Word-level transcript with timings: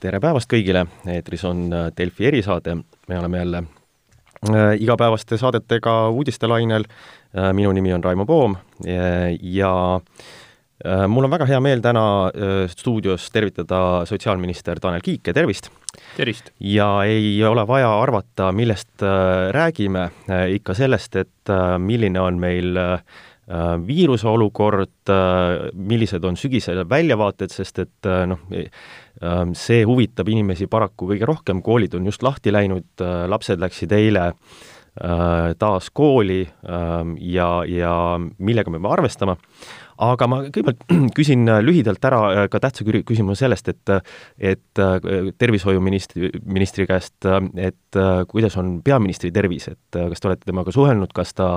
tere 0.00 0.20
päevast 0.22 0.48
kõigile, 0.50 0.86
eetris 1.12 1.44
on 1.48 1.68
äh, 1.74 1.88
Delfi 1.96 2.28
erisaade, 2.30 2.76
me 3.08 3.18
oleme 3.18 3.42
jälle 3.42 3.62
äh, 4.48 4.74
igapäevaste 4.80 5.38
saadetega 5.40 6.08
uudistelainel, 6.08 6.86
äh, 7.36 7.50
minu 7.56 7.72
nimi 7.76 7.92
on 7.92 8.04
Raimo 8.04 8.26
Poom 8.26 8.56
ja 9.40 9.72
mul 11.12 11.26
on 11.26 11.32
väga 11.34 11.44
hea 11.44 11.58
meel 11.60 11.82
täna 11.84 12.02
stuudios 12.72 13.26
tervitada 13.30 14.06
sotsiaalminister 14.08 14.80
Tanel 14.80 15.02
Kiike, 15.04 15.34
tervist! 15.36 15.68
tervist! 16.16 16.48
ja 16.64 16.88
ei 17.04 17.34
ole 17.44 17.66
vaja 17.68 17.90
arvata, 18.00 18.48
millest 18.56 19.04
räägime, 19.52 20.06
ikka 20.56 20.74
sellest, 20.78 21.20
et 21.20 21.52
milline 21.84 22.22
on 22.24 22.40
meil 22.40 22.80
viiruse 23.86 24.28
olukord, 24.30 25.10
millised 25.74 26.24
on 26.24 26.36
sügisel 26.38 26.84
väljavaated, 26.86 27.50
sest 27.50 27.80
et 27.82 28.08
noh, 28.30 28.44
Ehm, 29.20 29.52
see 29.52 29.82
huvitab 29.84 30.30
inimesi 30.32 30.64
paraku 30.70 31.10
kõige 31.10 31.26
rohkem, 31.28 31.60
koolid 31.64 31.92
on 31.98 32.06
just 32.08 32.22
lahti 32.24 32.52
läinud, 32.54 32.88
äh, 33.04 33.26
lapsed 33.28 33.60
läksid 33.60 33.92
eile 33.92 34.30
äh, 34.30 34.60
taas 35.58 35.90
kooli 35.94 36.42
ähm, 36.66 37.14
ja, 37.22 37.62
ja 37.68 37.92
millega 38.38 38.72
me 38.72 38.80
peame 38.80 38.90
arvestama, 38.90 39.36
aga 40.02 40.28
ma 40.28 40.40
kõigepealt 40.48 40.82
küsin 41.18 41.46
lühidalt 41.62 42.04
ära 42.08 42.46
ka 42.50 42.60
tähtsa 42.62 42.84
küsimuse 42.84 43.44
sellest, 43.44 43.70
et 43.70 43.94
et 44.36 44.82
äh, 44.82 45.30
tervishoiuministri, 45.38 46.32
ministri 46.44 46.88
käest, 46.90 47.28
et 47.56 48.00
kuidas 48.28 48.56
on 48.60 48.80
peaministri 48.82 49.30
tervis, 49.32 49.68
et 49.70 50.00
kas 50.00 50.20
te 50.20 50.30
olete 50.30 50.50
temaga 50.50 50.74
suhelnud, 50.74 51.14
kas 51.14 51.34
ta 51.38 51.52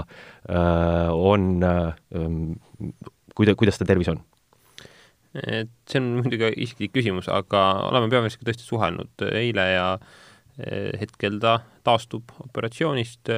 on, 1.13 1.49
ähm, 1.63 2.53
kuida-, 3.35 3.57
kuidas 3.57 3.81
ta 3.81 3.87
tervis 3.89 4.13
on? 4.13 4.21
et 5.33 5.71
see 5.89 6.01
on 6.01 6.09
muidugi 6.19 6.51
isiklik 6.61 6.93
küsimus, 6.93 7.27
aga 7.31 7.63
oleme 7.89 8.11
peaministriga 8.11 8.51
tõesti 8.51 8.67
suhelnud 8.67 9.25
eile 9.33 9.65
ja 9.71 9.87
eh, 9.97 10.19
hetkel 10.99 11.39
ta 11.41 11.57
taastub 11.83 12.29
operatsioonist, 12.43 13.31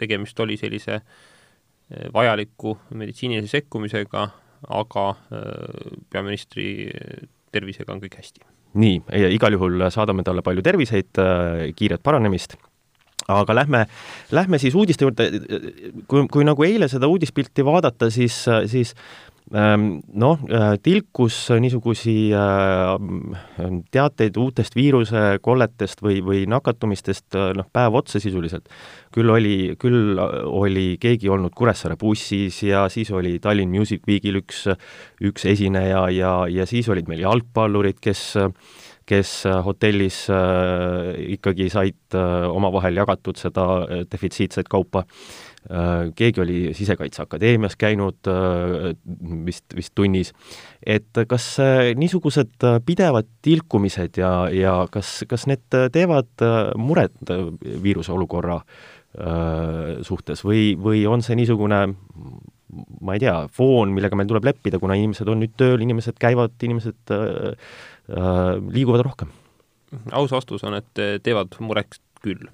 tegemist 0.00 0.40
oli 0.40 0.56
sellise 0.60 0.96
eh, 1.00 2.08
vajaliku 2.14 2.76
meditsiinilise 3.00 3.58
sekkumisega, 3.58 4.24
aga 4.80 5.04
eh, 5.36 5.92
peaministri 6.12 6.70
tervisega 7.50 7.94
on 7.94 8.02
kõik 8.04 8.18
hästi. 8.20 8.44
nii, 8.80 8.98
igal 9.34 9.56
juhul 9.56 9.88
saadame 9.90 10.22
talle 10.22 10.44
palju 10.46 10.62
terviseid, 10.62 11.18
kiiret 11.76 12.02
paranemist. 12.06 12.54
Aga 13.30 13.54
lähme, 13.54 13.80
lähme 14.34 14.58
siis 14.58 14.74
uudiste 14.78 15.04
juurde, 15.04 15.26
kui, 16.10 16.22
kui 16.30 16.46
nagu 16.46 16.64
eile 16.66 16.88
seda 16.90 17.10
uudispilti 17.10 17.64
vaadata, 17.66 18.08
siis, 18.10 18.38
siis 18.70 18.94
noh, 19.50 20.38
äh, 20.46 20.76
tilkus 20.82 21.36
niisugusi 21.58 22.30
äh, 22.34 23.72
teateid 23.90 24.36
uutest 24.38 24.76
viirusekolletest 24.78 26.02
või, 26.02 26.20
või 26.22 26.44
nakatumistest 26.50 27.34
äh, 27.34 27.50
noh, 27.58 27.66
päev 27.72 27.98
otsa 27.98 28.20
sisuliselt. 28.22 28.68
küll 29.10 29.30
oli, 29.30 29.74
küll 29.78 30.18
oli 30.18 30.96
keegi 31.00 31.28
olnud 31.28 31.54
Kuressaare 31.54 31.96
bussis 31.96 32.62
ja 32.62 32.88
siis 32.88 33.10
oli 33.10 33.38
Tallinn 33.40 33.74
Music 33.74 34.06
Weekil 34.06 34.38
üks, 34.38 34.68
üks 35.20 35.46
esineja 35.46 36.08
ja, 36.14 36.46
ja 36.46 36.66
siis 36.66 36.88
olid 36.88 37.08
meil 37.08 37.26
jalgpallurid, 37.26 37.98
kes 38.00 38.36
kes 39.10 39.42
hotellis 39.66 40.28
ikkagi 41.34 41.64
said 41.72 42.14
omavahel 42.14 43.00
jagatud 43.00 43.34
seda 43.40 43.64
defitsiitset 44.06 44.68
kaupa 44.70 45.02
keegi 46.16 46.40
oli 46.40 46.60
Sisekaitseakadeemias 46.74 47.76
käinud 47.76 48.28
äh, 48.28 48.94
vist, 49.46 49.64
vist 49.76 49.92
tunnis, 49.94 50.32
et 50.86 51.20
kas 51.28 51.52
äh, 51.60 51.90
niisugused 52.00 52.64
pidevad 52.86 53.28
tilkumised 53.44 54.16
ja, 54.18 54.32
ja 54.54 54.74
kas, 54.90 55.20
kas 55.28 55.44
need 55.50 55.76
teevad 55.92 56.46
muret 56.80 57.34
viiruse 57.60 58.12
olukorra 58.16 58.62
suhtes 60.06 60.44
või, 60.46 60.76
või 60.78 61.00
on 61.10 61.22
see 61.26 61.34
niisugune 61.34 61.80
ma 63.02 63.16
ei 63.16 63.22
tea, 63.22 63.34
foon, 63.50 63.90
millega 63.90 64.14
meil 64.14 64.28
tuleb 64.30 64.46
leppida, 64.46 64.78
kuna 64.78 64.94
inimesed 64.94 65.26
on 65.28 65.40
nüüd 65.42 65.56
tööl, 65.58 65.82
inimesed 65.82 66.14
käivad, 66.22 66.54
inimesed 66.62 67.10
äh, 67.16 67.74
liiguvad 68.70 69.04
rohkem? 69.06 69.34
aus 70.14 70.30
vastus 70.30 70.62
on, 70.62 70.76
et 70.78 71.00
teevad 71.26 71.56
mureks 71.58 71.98
küll. 72.22 72.44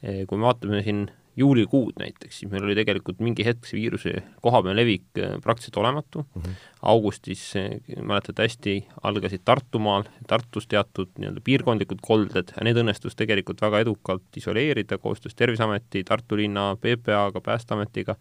kui 0.00 0.38
me 0.38 0.46
vaatame 0.46 0.80
siin 0.80 1.02
juulikuud 1.40 1.98
näiteks, 2.00 2.40
siis 2.40 2.50
meil 2.52 2.64
oli 2.66 2.76
tegelikult 2.78 3.20
mingi 3.24 3.44
hetk 3.46 3.66
see 3.68 3.78
viiruse 3.80 4.12
kohapealne 4.44 4.76
levik 4.78 5.20
äh, 5.20 5.36
praktiliselt 5.42 5.78
olematu 5.82 6.22
mm. 6.22 6.42
-hmm. 6.42 6.58
augustis, 6.92 7.44
äh, 7.56 7.80
mäletate 8.02 8.46
hästi, 8.46 8.76
algasid 9.02 9.44
Tartumaal, 9.44 10.04
Tartus 10.28 10.68
teatud 10.68 11.10
nii-öelda 11.18 11.44
piirkondlikud 11.44 12.02
kolded 12.02 12.54
ja 12.56 12.66
need 12.66 12.80
õnnestus 12.82 13.16
tegelikult 13.16 13.62
väga 13.62 13.82
edukalt 13.86 14.36
isoleerida 14.36 14.98
koostöös 14.98 15.34
Terviseameti, 15.34 16.04
Tartu 16.04 16.36
linna, 16.36 16.76
PPA-ga, 16.76 17.40
Päästeametiga, 17.40 18.16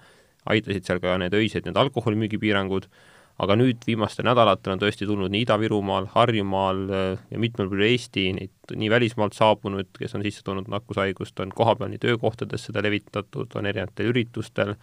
aitasid 0.46 0.88
seal 0.88 1.00
ka 1.04 1.18
need 1.18 1.34
öised 1.34 1.68
need 1.68 1.78
alkoholimüügipiirangud 1.78 2.90
aga 3.40 3.56
nüüd 3.56 3.84
viimastel 3.88 4.28
nädalatel 4.28 4.76
on 4.76 4.82
tõesti 4.82 5.08
tulnud 5.08 5.32
nii 5.32 5.46
Ida-Virumaal, 5.46 6.10
Harjumaal 6.14 6.82
äh, 6.92 7.28
ja 7.32 7.42
mitmel 7.42 7.70
pool 7.72 7.86
Eesti 7.88 8.26
neid 8.36 8.74
nii 8.76 8.90
välismaalt 8.92 9.38
saabunud, 9.38 9.92
kes 9.98 10.16
on 10.18 10.26
sisse 10.26 10.44
toonud 10.46 10.68
nakkushaigust, 10.72 11.40
on 11.40 11.54
kohapeal 11.56 11.92
nii 11.94 12.02
töökohtades 12.04 12.68
seda 12.68 12.84
levitatud, 12.86 13.56
on 13.56 13.70
erinevatel 13.70 14.12
üritustel, 14.12 14.76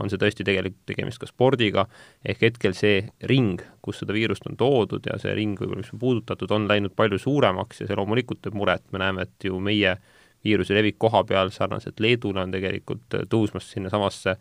on 0.00 0.10
see 0.10 0.18
tõesti 0.20 0.44
tegelikult 0.46 0.88
tegemist 0.90 1.22
ka 1.22 1.28
spordiga, 1.30 1.86
ehk 2.26 2.42
hetkel 2.48 2.74
see 2.76 3.00
ring, 3.30 3.62
kus 3.84 4.02
seda 4.02 4.16
viirust 4.16 4.46
on 4.50 4.58
toodud 4.58 5.06
ja 5.08 5.16
see 5.22 5.34
ring 5.38 5.58
võib-olla, 5.58 5.84
mis 5.84 5.94
on 5.94 6.02
puudutatud, 6.02 6.50
on 6.54 6.68
läinud 6.70 6.96
palju 6.98 7.20
suuremaks 7.22 7.82
ja 7.82 7.88
see 7.88 7.98
loomulikult 7.98 8.42
teeb 8.44 8.58
muret, 8.58 8.84
me 8.92 9.00
näeme, 9.02 9.28
et 9.28 9.48
ju 9.48 9.60
meie 9.62 9.96
viiruse 10.44 10.74
levik 10.76 10.98
koha 10.98 11.24
peal 11.28 11.50
sarnaselt 11.54 12.00
Leedule 12.00 12.42
on 12.44 12.54
tegelikult 12.54 13.16
äh, 13.16 13.26
tõusmas 13.30 13.70
sinnasamasse 13.72 14.36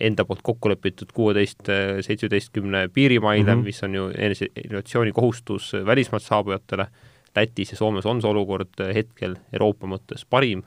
enda 0.00 0.26
poolt 0.28 0.42
kokku 0.46 0.70
lepitud 0.72 1.12
kuueteist, 1.16 1.68
äh, 1.72 1.98
seitsmeteistkümne 2.06 2.88
piirimaile 2.94 3.54
mm, 3.54 3.60
-hmm. 3.60 3.64
mis 3.64 3.82
on 3.82 3.94
ju 3.94 4.10
eneseisolatsiooni 4.14 5.12
kohustus 5.12 5.72
välismaalt 5.86 6.22
saabujatele, 6.22 6.86
Lätis 7.36 7.72
ja 7.72 7.76
Soomes 7.76 8.06
on 8.06 8.22
see 8.22 8.30
olukord 8.30 8.80
äh, 8.80 8.94
hetkel 8.94 9.36
Euroopa 9.52 9.86
mõttes 9.86 10.24
parim 10.30 10.62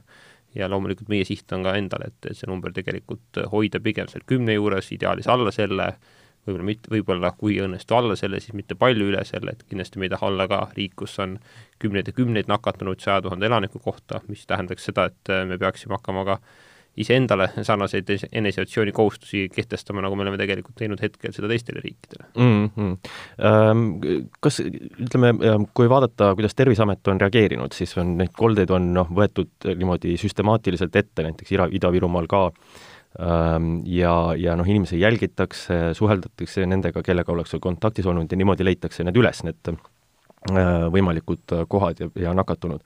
ja 0.56 0.70
loomulikult 0.70 1.10
meie 1.10 1.26
siht 1.26 1.52
on 1.54 1.64
ka 1.64 1.76
endal, 1.78 2.08
et 2.08 2.32
see 2.32 2.50
number 2.50 2.74
tegelikult 2.74 3.42
hoida 3.52 3.80
pigem 3.80 4.08
seal 4.10 4.26
kümne 4.26 4.54
juures, 4.54 4.92
ideaalis 4.92 5.28
alla 5.28 5.52
selle, 5.52 5.94
võib-olla 6.48 6.66
mitte, 6.66 6.92
võib-olla 6.92 7.34
kui 7.38 7.58
ei 7.58 7.66
õnnestu 7.66 7.98
alla 7.98 8.16
selle, 8.20 8.40
siis 8.44 8.56
mitte 8.58 8.78
palju 8.80 9.10
üle 9.12 9.24
selle, 9.28 9.54
et 9.54 9.66
kindlasti 9.70 10.00
me 10.00 10.08
ei 10.08 10.14
taha 10.14 10.32
olla 10.32 10.48
ka 10.52 10.64
riik, 10.76 10.96
kus 11.00 11.20
on 11.20 11.38
kümneid 11.80 12.10
ja 12.10 12.16
kümneid 12.16 12.50
nakatunuid 12.52 13.04
saja 13.04 13.22
tuhande 13.26 13.48
elaniku 13.50 13.80
kohta, 13.84 14.24
mis 14.28 14.46
tähendaks 14.50 14.90
seda, 14.90 15.10
et 15.12 15.34
äh, 15.34 15.46
me 15.48 15.60
peaksime 15.62 15.98
hakkama 15.98 16.26
ka 16.28 16.40
iseendale 17.00 17.50
sarnaseid 17.62 18.10
eneseisolatsiooni 18.32 18.92
kohustusi 18.92 19.46
kehtestama, 19.54 20.02
nagu 20.04 20.18
me 20.18 20.26
oleme 20.26 20.40
tegelikult 20.42 20.76
teinud 20.80 21.02
hetkel 21.02 21.34
seda 21.36 21.48
teistele 21.52 21.84
riikidele 21.84 22.26
mm. 22.36 22.70
-hmm. 22.76 24.28
Kas 24.40 24.60
ütleme, 24.60 25.34
ähm, 25.48 25.70
kui 25.74 25.90
vaadata, 25.90 26.34
kuidas 26.36 26.56
Terviseamet 26.56 27.08
on 27.08 27.22
reageerinud, 27.22 27.72
siis 27.74 27.98
on 27.98 28.18
neid 28.18 28.34
koldeid 28.38 28.70
on 28.76 28.94
noh, 28.94 29.08
võetud 29.22 29.70
niimoodi 29.76 30.18
süstemaatiliselt 30.18 30.96
ette, 30.96 31.24
näiteks 31.24 31.52
Ida, 31.52 31.70
Ida-Virumaal 31.80 32.28
ka 32.28 32.50
ja, 33.18 34.16
ja 34.38 34.56
noh, 34.56 34.68
inimesi 34.70 35.00
jälgitakse, 35.00 35.94
suheldatakse 35.98 36.66
nendega, 36.70 37.02
kellega 37.04 37.34
ollakse 37.34 37.58
kontaktis 37.62 38.06
olnud 38.06 38.30
ja 38.32 38.38
niimoodi 38.38 38.68
leitakse 38.68 39.04
need 39.04 39.18
üles, 39.18 39.42
need 39.48 39.72
võimalikud 40.94 41.52
kohad 41.68 42.00
ja, 42.00 42.08
ja 42.16 42.34
nakatunud. 42.34 42.80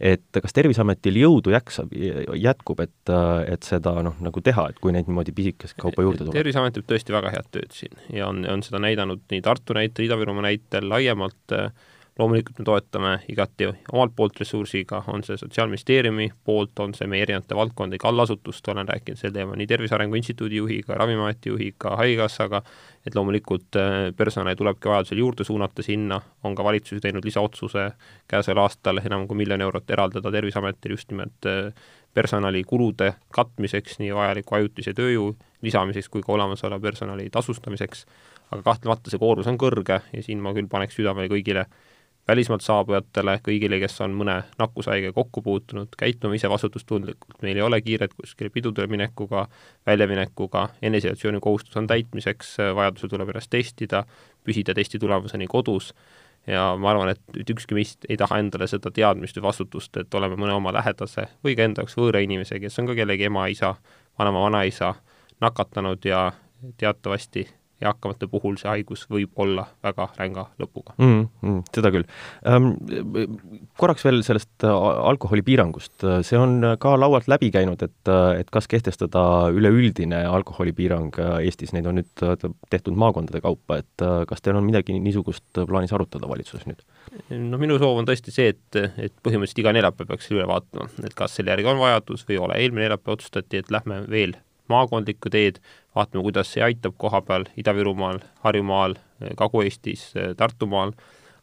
et 0.00 0.24
kas 0.42 0.52
Terviseametil 0.52 1.20
jõudu 1.20 1.52
jaksab, 1.54 1.92
jätkub, 2.34 2.80
et, 2.82 3.12
et 3.46 3.62
seda 3.62 3.92
noh, 4.02 4.16
nagu 4.20 4.40
teha, 4.42 4.68
et 4.70 4.80
kui 4.82 4.92
neid 4.92 5.06
niimoodi 5.06 5.32
pisikest 5.32 5.76
kaupa 5.78 6.02
juurde 6.02 6.24
tuleb? 6.24 6.34
terviseamet 6.34 6.74
teeb 6.74 6.88
tõesti 6.90 7.14
väga 7.14 7.30
head 7.36 7.52
tööd 7.54 7.76
siin 7.76 7.94
ja 8.10 8.26
on, 8.26 8.42
on 8.50 8.64
seda 8.66 8.82
näidanud 8.82 9.22
nii 9.30 9.44
Tartu 9.44 9.76
näitel, 9.78 10.08
Ida-Virumaa 10.08 10.48
näitel, 10.48 10.88
laiemalt 10.90 11.54
äh, 11.54 11.70
loomulikult 12.18 12.58
me 12.58 12.64
toetame 12.64 13.12
igati 13.28 13.68
omalt 13.92 14.14
poolt 14.16 14.38
ressursiga, 14.40 15.02
on 15.12 15.24
see 15.24 15.36
Sotsiaalministeeriumi 15.36 16.30
poolt, 16.44 16.78
on 16.80 16.94
see 16.96 17.08
meie 17.10 17.26
erinevate 17.26 17.56
valdkondade 17.56 18.08
allasutuste, 18.08 18.70
olen 18.72 18.88
rääkinud 18.88 19.20
sel 19.20 19.34
teemal 19.34 19.58
nii 19.60 19.66
Tervise 19.68 19.94
Arengu 19.94 20.16
Instituudi 20.16 20.56
juhiga, 20.56 20.94
Ravimiameti 20.96 21.52
juhiga, 21.52 21.96
Haigekassaga, 22.00 22.62
et 23.06 23.14
loomulikult 23.14 23.76
äh, 23.76 23.96
personali 24.16 24.56
tulebki 24.56 24.88
vajadusel 24.88 25.20
juurde 25.20 25.44
suunata 25.44 25.84
sinna, 25.84 26.20
on 26.44 26.56
ka 26.56 26.64
valitsus 26.64 27.02
teinud 27.04 27.24
lisaotsuse 27.24 27.90
käesoleval 28.28 28.64
aastal 28.64 29.02
enam 29.04 29.26
kui 29.28 29.36
miljon 29.42 29.60
eurot 29.68 29.90
eraldada 29.90 30.32
Terviseametile 30.32 30.96
just 30.96 31.12
nimelt 31.12 31.50
äh, 31.50 31.68
personalikulude 32.16 33.12
katmiseks, 33.36 33.98
nii 34.00 34.14
vajaliku 34.16 34.56
ajutise 34.56 34.96
tööjõu 34.96 35.34
lisamiseks 35.66 36.08
kui 36.08 36.24
ka 36.24 36.32
olemasoleva 36.32 36.80
personali 36.80 37.28
tasustamiseks, 37.32 38.06
aga 38.54 38.62
kahtlemata 38.64 39.12
see 39.12 39.20
koormus 39.20 39.50
on 39.50 39.58
kõrge 39.60 40.00
ja 40.00 40.24
siin 40.24 40.40
ma 40.40 40.54
küll 40.56 40.70
paneks 40.72 40.96
südamele 40.96 41.28
kõigile 41.28 41.66
välismaalt 42.28 42.64
saabujatele, 42.64 43.38
kõigile, 43.46 43.78
kes 43.82 44.00
on 44.04 44.14
mõne 44.18 44.40
nakkushaige 44.58 45.12
kokku 45.14 45.42
puutunud, 45.42 45.92
käitume 45.98 46.36
ise 46.38 46.50
vastutustundlikult, 46.50 47.38
meil 47.42 47.56
ei 47.60 47.62
ole 47.62 47.80
kiiret 47.84 48.14
kuskile 48.18 48.50
pidudele 48.50 48.90
minekuga, 48.90 49.46
väljaminekuga, 49.86 50.68
eneseisolatsiooni 50.82 51.40
kohustus 51.40 51.76
on 51.78 51.86
täitmiseks, 51.86 52.56
vajadusel 52.74 53.12
tuleb 53.12 53.30
ennast 53.30 53.50
testida, 53.50 54.04
püsida 54.44 54.74
testi 54.74 54.98
tulemuseni 55.02 55.46
kodus, 55.50 55.92
ja 56.46 56.66
ma 56.78 56.90
arvan, 56.90 57.12
et 57.14 57.50
ükski 57.50 57.78
meist 57.78 58.06
ei 58.08 58.18
taha 58.18 58.38
endale 58.42 58.68
seda 58.70 58.90
teadmist 58.94 59.38
või 59.38 59.48
vastutust, 59.48 59.96
et 59.98 60.14
oleme 60.14 60.38
mõne 60.38 60.54
oma 60.54 60.72
lähedase 60.74 61.28
või 61.44 61.56
ka 61.58 61.66
enda 61.66 61.82
jaoks 61.82 61.98
võõra 61.98 62.22
inimese, 62.22 62.60
kes 62.62 62.78
on 62.82 62.90
ka 62.90 62.98
kellegi 62.98 63.26
ema, 63.30 63.46
isa, 63.50 63.74
vanaema, 64.18 64.42
vanaisa 64.46 64.94
nakatanud 65.42 66.04
ja 66.06 66.30
teatavasti 66.78 67.46
eakamate 67.82 68.28
puhul 68.30 68.56
see 68.60 68.70
haigus 68.70 69.04
võib 69.10 69.36
olla 69.42 69.66
väga 69.84 70.08
ränga 70.16 70.46
lõpuga 70.60 70.94
mm,. 70.96 71.24
Mm, 71.42 71.62
seda 71.74 71.92
küll 71.92 72.06
ähm,. 72.48 72.70
Korraks 73.76 74.06
veel 74.06 74.22
sellest 74.24 74.64
äh, 74.64 74.72
alkoholipiirangust, 75.10 76.06
see 76.26 76.38
on 76.40 76.72
ka 76.80 76.94
laualt 76.96 77.28
läbi 77.28 77.50
käinud, 77.54 77.82
et, 77.84 77.98
äh, 78.08 78.40
et 78.40 78.52
kas 78.54 78.68
kehtestada 78.70 79.22
üleüldine 79.52 80.22
alkoholipiirang 80.30 81.20
äh, 81.20 81.34
Eestis, 81.46 81.74
neid 81.76 81.88
on 81.90 82.00
nüüd 82.00 82.24
tehtud 82.72 82.96
maakondade 82.96 83.42
kaupa, 83.44 83.82
et 83.82 84.06
kas 84.28 84.42
teil 84.42 84.56
on 84.56 84.64
midagi 84.66 84.96
niisugust 84.96 85.60
plaanis 85.68 85.92
arutada 85.96 86.28
valitsuses 86.30 86.64
nüüd? 86.68 86.80
no 87.36 87.60
minu 87.60 87.76
soov 87.82 88.00
on 88.00 88.08
tõesti 88.08 88.32
see, 88.34 88.54
et, 88.54 88.80
et 88.96 89.14
põhimõtteliselt 89.24 89.62
iga 89.62 89.76
neljapäev 89.76 90.10
peaks 90.10 90.32
üle 90.32 90.48
vaatama, 90.48 90.88
et 91.04 91.14
kas 91.16 91.36
selle 91.36 91.52
järgi 91.52 91.70
on 91.70 91.80
vajadus 91.82 92.26
või 92.26 92.38
ei 92.38 92.42
ole, 92.48 92.58
eelmine 92.62 92.86
neljapäev 92.86 93.18
otsustati, 93.18 93.60
et 93.60 93.72
lähme 93.72 94.02
veel 94.10 94.36
maakondlikku 94.72 95.30
teed, 95.32 95.60
vaatame, 95.96 96.22
kuidas 96.22 96.52
see 96.52 96.64
aitab 96.64 96.96
koha 97.00 97.22
peal 97.24 97.46
Ida-Virumaal, 97.56 98.20
Harjumaal, 98.44 98.98
Kagu-Eestis, 99.36 100.10
Tartumaal 100.36 100.92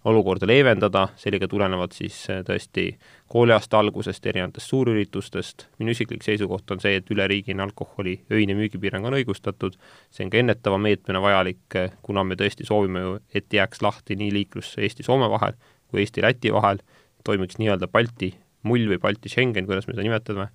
olukorda 0.06 0.48
leevendada, 0.48 1.08
sellega 1.16 1.48
tulenevalt 1.48 1.96
siis 1.96 2.18
eh, 2.32 2.42
tõesti 2.46 2.88
kooliaasta 3.32 3.80
algusest, 3.80 4.26
erinevatest 4.28 4.72
suurüritustest, 4.72 5.68
minu 5.80 5.94
isiklik 5.96 6.26
seisukoht 6.26 6.72
on 6.76 6.82
see, 6.84 6.98
et 7.00 7.12
üleriigine 7.12 7.64
alkoholi 7.64 8.18
öine 8.32 8.56
müügipiirang 8.58 9.08
on 9.08 9.18
õigustatud, 9.20 9.78
see 10.12 10.26
on 10.28 10.34
ka 10.34 10.42
ennetava 10.42 10.80
meetmena 10.82 11.24
vajalik, 11.24 11.64
eh, 11.80 11.96
kuna 12.04 12.26
me 12.28 12.38
tõesti 12.40 12.68
soovime 12.68 13.06
ju, 13.06 13.16
et 13.34 13.48
jääks 13.54 13.84
lahti 13.86 14.20
nii 14.20 14.34
liiklus 14.42 14.76
Eesti-Soome 14.78 15.32
vahel 15.32 15.56
kui 15.92 16.04
Eesti-Läti 16.04 16.52
vahel, 16.54 16.84
toimiks 17.24 17.60
nii-öelda 17.62 17.88
Balti 17.88 18.34
mull 18.68 18.90
või 18.92 19.00
Balti 19.00 19.32
Schengen, 19.32 19.68
kuidas 19.68 19.88
me 19.88 19.96
seda 19.96 20.04
nimetame, 20.04 20.50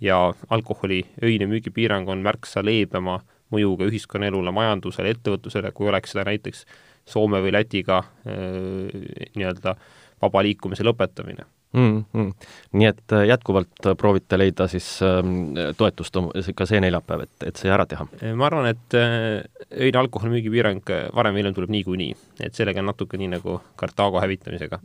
ja 0.00 0.18
alkoholi 0.52 1.04
öine 1.24 1.48
müügipiirang 1.48 2.08
on 2.08 2.24
märksa 2.24 2.64
leebema 2.64 3.20
mõjuga 3.50 3.88
ühiskonnaelule, 3.90 4.52
majandusele, 4.54 5.14
ettevõtlusele, 5.16 5.72
kui 5.72 5.90
oleks 5.90 6.14
seda 6.14 6.26
näiteks 6.30 6.66
Soome 7.10 7.40
või 7.42 7.50
Lätiga 7.54 8.02
nii-öelda 8.26 9.74
vaba 10.22 10.42
liikumise 10.44 10.84
lõpetamine 10.86 11.46
mm. 11.72 12.04
-hmm. 12.14 12.32
nii 12.72 12.86
et 12.86 13.12
äh, 13.12 13.26
jätkuvalt 13.26 13.86
äh, 13.86 13.96
proovite 13.96 14.38
leida 14.38 14.68
siis 14.68 15.02
ähm, 15.02 15.54
toetust 15.76 16.16
ka 16.54 16.66
see 16.66 16.80
neljapäev, 16.80 17.22
et, 17.26 17.46
et 17.46 17.56
see 17.56 17.70
ära 17.70 17.86
teha? 17.86 18.06
Äh, 18.22 18.34
ma 18.34 18.46
arvan, 18.46 18.66
et 18.66 18.96
öine 18.96 19.98
alkoholi 19.98 20.34
müügipiirang 20.36 20.82
varem 21.14 21.34
või 21.34 21.44
hiljem 21.44 21.54
tuleb 21.54 21.74
niikuinii, 21.76 22.10
et 22.46 22.54
sellega 22.54 22.82
on 22.82 22.90
natuke 22.90 23.20
nii 23.20 23.30
nagu 23.36 23.60
Kartaago 23.76 24.20
hävitamisega 24.20 24.80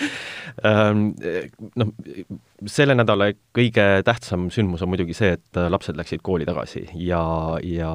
ähm, 0.68 1.06
noh, 1.76 1.94
selle 2.66 2.94
nädala 2.94 3.32
kõige 3.56 3.88
tähtsam 4.04 4.50
sündmus 4.50 4.82
on 4.82 4.92
muidugi 4.92 5.14
see, 5.14 5.34
et 5.38 5.64
lapsed 5.68 5.96
läksid 5.96 6.22
kooli 6.22 6.48
tagasi 6.48 6.88
ja, 6.94 7.24
ja 7.62 7.94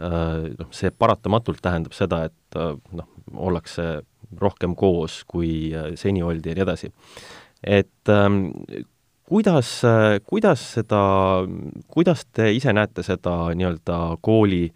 noh, 0.00 0.70
see 0.70 0.90
paratamatult 0.90 1.60
tähendab 1.62 1.92
seda, 1.96 2.24
et 2.28 2.60
noh, 2.92 3.08
ollakse 3.32 4.02
rohkem 4.40 4.76
koos, 4.78 5.22
kui 5.28 5.72
äh, 5.74 5.92
seni 6.00 6.22
oldi 6.22 6.52
ja 6.52 6.58
nii 6.58 6.66
edasi. 6.66 6.92
et 7.62 8.08
ähm, 8.10 8.48
kuidas, 9.32 9.84
äh, 9.84 10.20
kuidas 10.26 10.64
seda, 10.74 11.02
kuidas 11.88 12.26
te 12.32 12.50
ise 12.52 12.72
näete 12.72 13.04
seda 13.06 13.36
nii-öelda 13.56 13.98
kooli 14.20 14.66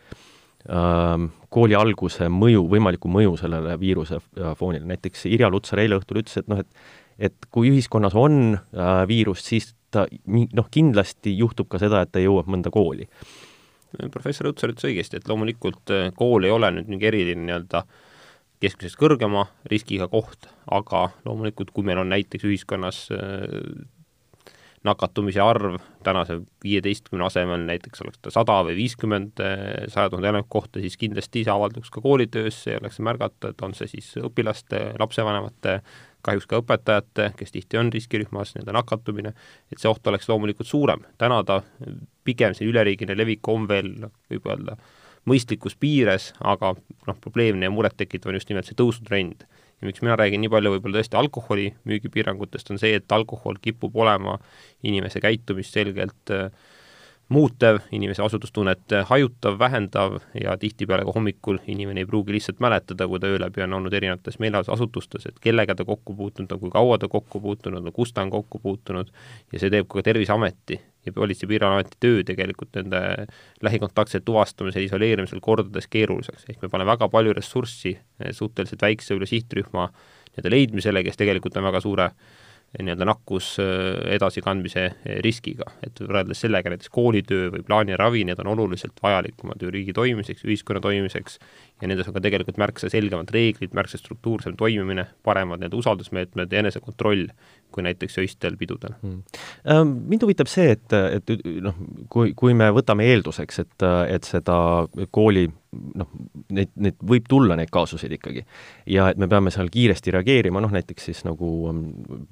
ähm, 0.71 1.31
kooli 1.53 1.77
alguse 1.79 2.29
mõju, 2.33 2.67
võimalikku 2.71 3.11
mõju 3.11 3.37
sellele 3.41 3.77
viiruse 3.81 4.19
äh, 4.21 4.55
foonile, 4.59 4.87
näiteks 4.93 5.27
Irja 5.31 5.51
Lutsar 5.53 5.83
eile 5.83 5.99
õhtul 6.01 6.23
ütles, 6.23 6.41
et 6.41 6.49
noh, 6.53 6.63
et 6.63 6.95
et 7.17 7.47
kui 7.49 7.71
ühiskonnas 7.73 8.13
on 8.13 8.59
äh, 8.59 9.03
viirust, 9.09 9.47
siis 9.49 9.71
ta 9.93 10.05
noh, 10.29 10.67
kindlasti 10.71 11.33
juhtub 11.39 11.69
ka 11.73 11.81
seda, 11.81 12.03
et 12.05 12.11
ta 12.13 12.21
jõuab 12.21 12.51
mõnda 12.53 12.69
kooli. 12.73 13.07
professor 14.13 14.51
Lutsar 14.51 14.75
ütles 14.75 14.85
õigesti, 14.91 15.17
et 15.17 15.29
loomulikult 15.29 15.95
kool 16.17 16.45
ei 16.45 16.53
ole 16.53 16.75
nüüd 16.77 16.91
mingi 16.93 17.09
eriline 17.09 17.47
nii-öelda 17.47 17.81
äh, 17.81 18.06
keskmisest 18.63 18.99
kõrgema 19.01 19.47
riskiga 19.71 20.09
koht, 20.09 20.49
aga 20.73 21.09
loomulikult, 21.27 21.73
kui 21.75 21.85
meil 21.87 22.01
on 22.03 22.11
näiteks 22.13 22.47
ühiskonnas 22.49 23.07
äh, 23.15 23.45
nakatumise 24.87 25.41
arv 25.43 25.79
tänase 26.07 26.41
viieteistkümne 26.65 27.27
asemel 27.27 27.65
näiteks 27.67 28.03
oleks 28.05 28.21
ta 28.23 28.33
sada 28.35 28.59
või 28.67 28.77
viiskümmend 28.79 29.43
äh, 29.43 29.63
saja 29.93 30.11
tuhande 30.11 30.31
elaniku 30.31 30.61
kohta, 30.61 30.83
siis 30.83 30.99
kindlasti 31.01 31.45
see 31.45 31.53
avalduks 31.53 31.91
ka 31.93 32.03
koolitöös, 32.05 32.63
see 32.67 32.77
oleks 32.81 33.01
märgata, 33.05 33.53
et 33.53 33.65
on 33.67 33.75
see 33.77 33.91
siis 33.91 34.13
õpilaste, 34.23 34.83
lapsevanemate, 35.01 35.81
kahjuks 36.27 36.49
ka 36.51 36.61
õpetajate, 36.63 37.31
kes 37.39 37.55
tihti 37.55 37.81
on 37.81 37.91
riskirühmas, 37.95 38.55
nii-öelda 38.55 38.75
nakatumine, 38.75 39.35
et 39.73 39.83
see 39.83 39.91
oht 39.91 40.07
oleks 40.11 40.29
loomulikult 40.31 40.71
suurem. 40.71 41.05
täna 41.19 41.43
ta 41.47 41.61
pigem 42.25 42.55
see 42.55 42.69
üleriigiline 42.71 43.19
levik 43.19 43.49
on 43.49 43.69
veel, 43.71 43.93
võib 44.31 44.49
öelda, 44.51 44.79
mõistlikus 45.27 45.77
piires, 45.79 46.31
aga 46.41 46.73
noh, 46.79 47.19
probleemne 47.23 47.67
ja 47.67 47.75
murettekitav 47.75 48.31
on 48.31 48.39
just 48.39 48.51
nimelt 48.51 48.69
see 48.69 48.79
tõusutrend. 48.79 49.47
ja 49.77 49.85
miks 49.85 50.01
mina 50.01 50.17
räägin 50.17 50.41
nii 50.41 50.49
palju 50.49 50.71
võib-olla 50.73 51.03
tõesti 51.03 51.19
alkoholi 51.21 51.67
müügipiirangutest, 51.85 52.71
on 52.73 52.79
see, 52.81 52.95
et 52.97 53.13
alkohol 53.13 53.59
kipub 53.61 53.97
olema 53.97 54.39
inimese 54.83 55.21
käitumist 55.21 55.75
selgelt 55.77 56.33
äh, 56.33 56.49
muutev, 57.29 57.79
inimese 57.93 58.23
vastutustunnet 58.23 58.93
hajutav, 59.09 59.59
vähendav 59.59 60.21
ja 60.43 60.57
tihtipeale 60.59 61.05
ka 61.05 61.13
hommikul 61.15 61.59
inimene 61.67 62.05
ei 62.05 62.07
pruugi 62.07 62.37
lihtsalt 62.37 62.61
mäletada, 62.63 63.09
kui 63.09 63.21
ta 63.21 63.27
öö 63.27 63.41
läbi 63.43 63.63
on 63.63 63.75
olnud 63.75 63.93
erinevates 63.93 64.39
meelelahutusasutustes, 64.39 65.27
et 65.27 65.41
kellega 65.43 65.75
ta 65.75 65.85
kokku 65.85 66.15
puutunud 66.15 66.53
on, 66.53 66.61
kui 66.61 66.71
kaua 66.71 66.99
ta 66.99 67.09
kokku 67.09 67.41
puutunud 67.41 67.83
on, 67.83 67.93
kus 67.93 68.13
ta 68.13 68.23
on 68.23 68.31
kokku 68.31 68.59
puutunud. 68.63 69.11
Ja 69.53 69.59
see 69.59 69.71
teeb 69.75 69.91
ka 69.91 70.03
Terviseameti 70.07 70.81
ja 71.07 71.13
Politsei- 71.13 71.47
ja 71.47 71.49
Piirivalveameti 71.49 71.99
töö 72.01 72.23
tegelikult 72.25 72.79
nende 72.79 73.27
lähikontaktsete 73.63 74.25
tuvastamisel, 74.25 74.87
isoleerimisel 74.87 75.43
kordades 75.43 75.91
keeruliseks, 75.91 76.47
ehk 76.51 76.63
me 76.63 76.69
paneme 76.69 76.95
väga 76.95 77.09
palju 77.09 77.33
ressurssi 77.33 77.99
suhteliselt 78.31 78.83
väikse 78.83 79.19
üle 79.19 79.27
sihtrühma 79.27 79.91
nii-öelda 79.91 80.51
leidmisele, 80.51 81.03
kes 81.03 81.17
tegelikult 81.17 81.57
on 81.57 81.67
väga 81.67 81.81
suure 81.81 82.11
nii-öelda 82.77 83.07
nakkus 83.09 83.57
äh, 83.63 84.15
edasikandmise 84.17 84.85
äh, 84.87 85.19
riskiga, 85.25 85.69
et 85.87 86.01
võrreldes 86.03 86.43
sellega 86.45 86.71
näiteks 86.73 86.91
koolitöö 86.93 87.49
või 87.55 87.65
plaaniravi, 87.67 88.25
need 88.29 88.41
on 88.43 88.51
oluliselt 88.53 88.99
vajalikumad 89.03 89.63
ju 89.63 89.71
riigi 89.73 89.95
toimimiseks, 89.97 90.45
ühiskonna 90.45 90.83
toimimiseks 90.85 91.39
ja 91.83 91.89
nendes 91.89 92.09
on 92.11 92.17
ka 92.17 92.23
tegelikult 92.25 92.61
märksa 92.61 92.91
selgemad 92.93 93.31
reeglid, 93.35 93.75
märksa 93.77 94.01
struktuursem 94.01 94.57
toimimine, 94.61 95.07
paremad 95.25 95.63
need 95.65 95.77
usaldusmeetmed 95.77 96.53
ja 96.53 96.65
enesekontroll 96.65 97.31
kui 97.73 97.85
näiteks 97.85 98.19
öistel 98.23 98.57
pidudel. 98.61 98.95
Hmm.. 99.03 99.23
Mind 100.09 100.25
huvitab 100.25 100.49
see, 100.51 100.71
et, 100.77 100.93
et 100.93 101.33
noh, 101.65 101.77
kui, 102.13 102.33
kui 102.39 102.55
me 102.57 102.71
võtame 102.75 103.09
eelduseks, 103.11 103.63
et, 103.65 103.87
et 104.13 104.29
seda 104.29 104.59
kooli 105.15 105.49
noh, 106.01 106.11
neid, 106.55 106.73
neid 106.81 106.99
võib 107.07 107.27
tulla, 107.31 107.57
neid 107.59 107.71
kaasuseid 107.75 108.17
ikkagi. 108.17 108.45
ja 108.93 109.11
et 109.13 109.21
me 109.21 109.29
peame 109.31 109.53
seal 109.55 109.71
kiiresti 109.73 110.15
reageerima, 110.15 110.63
noh 110.63 110.75
näiteks 110.75 111.09
siis 111.11 111.23
nagu 111.27 111.51
um, 111.71 111.83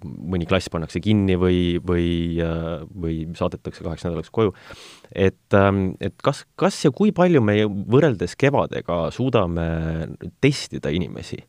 mõni 0.04 0.48
klass 0.50 0.70
pannakse 0.72 1.02
kinni 1.04 1.38
või, 1.40 1.78
või, 1.84 2.08
uh, 2.44 2.84
või 2.90 3.22
saadetakse 3.38 3.84
kaheks 3.86 4.06
nädalaks 4.06 4.32
koju, 4.34 4.54
et, 5.10 5.46
um, 5.58 5.86
et 6.04 6.16
kas, 6.24 6.44
kas 6.60 6.82
ja 6.86 6.92
kui 6.94 7.14
palju 7.16 7.42
me 7.44 7.60
võrreldes 7.64 8.36
kevadega 8.40 9.08
suudame 9.14 9.66
testida 10.44 10.92
inimesi? 10.94 11.42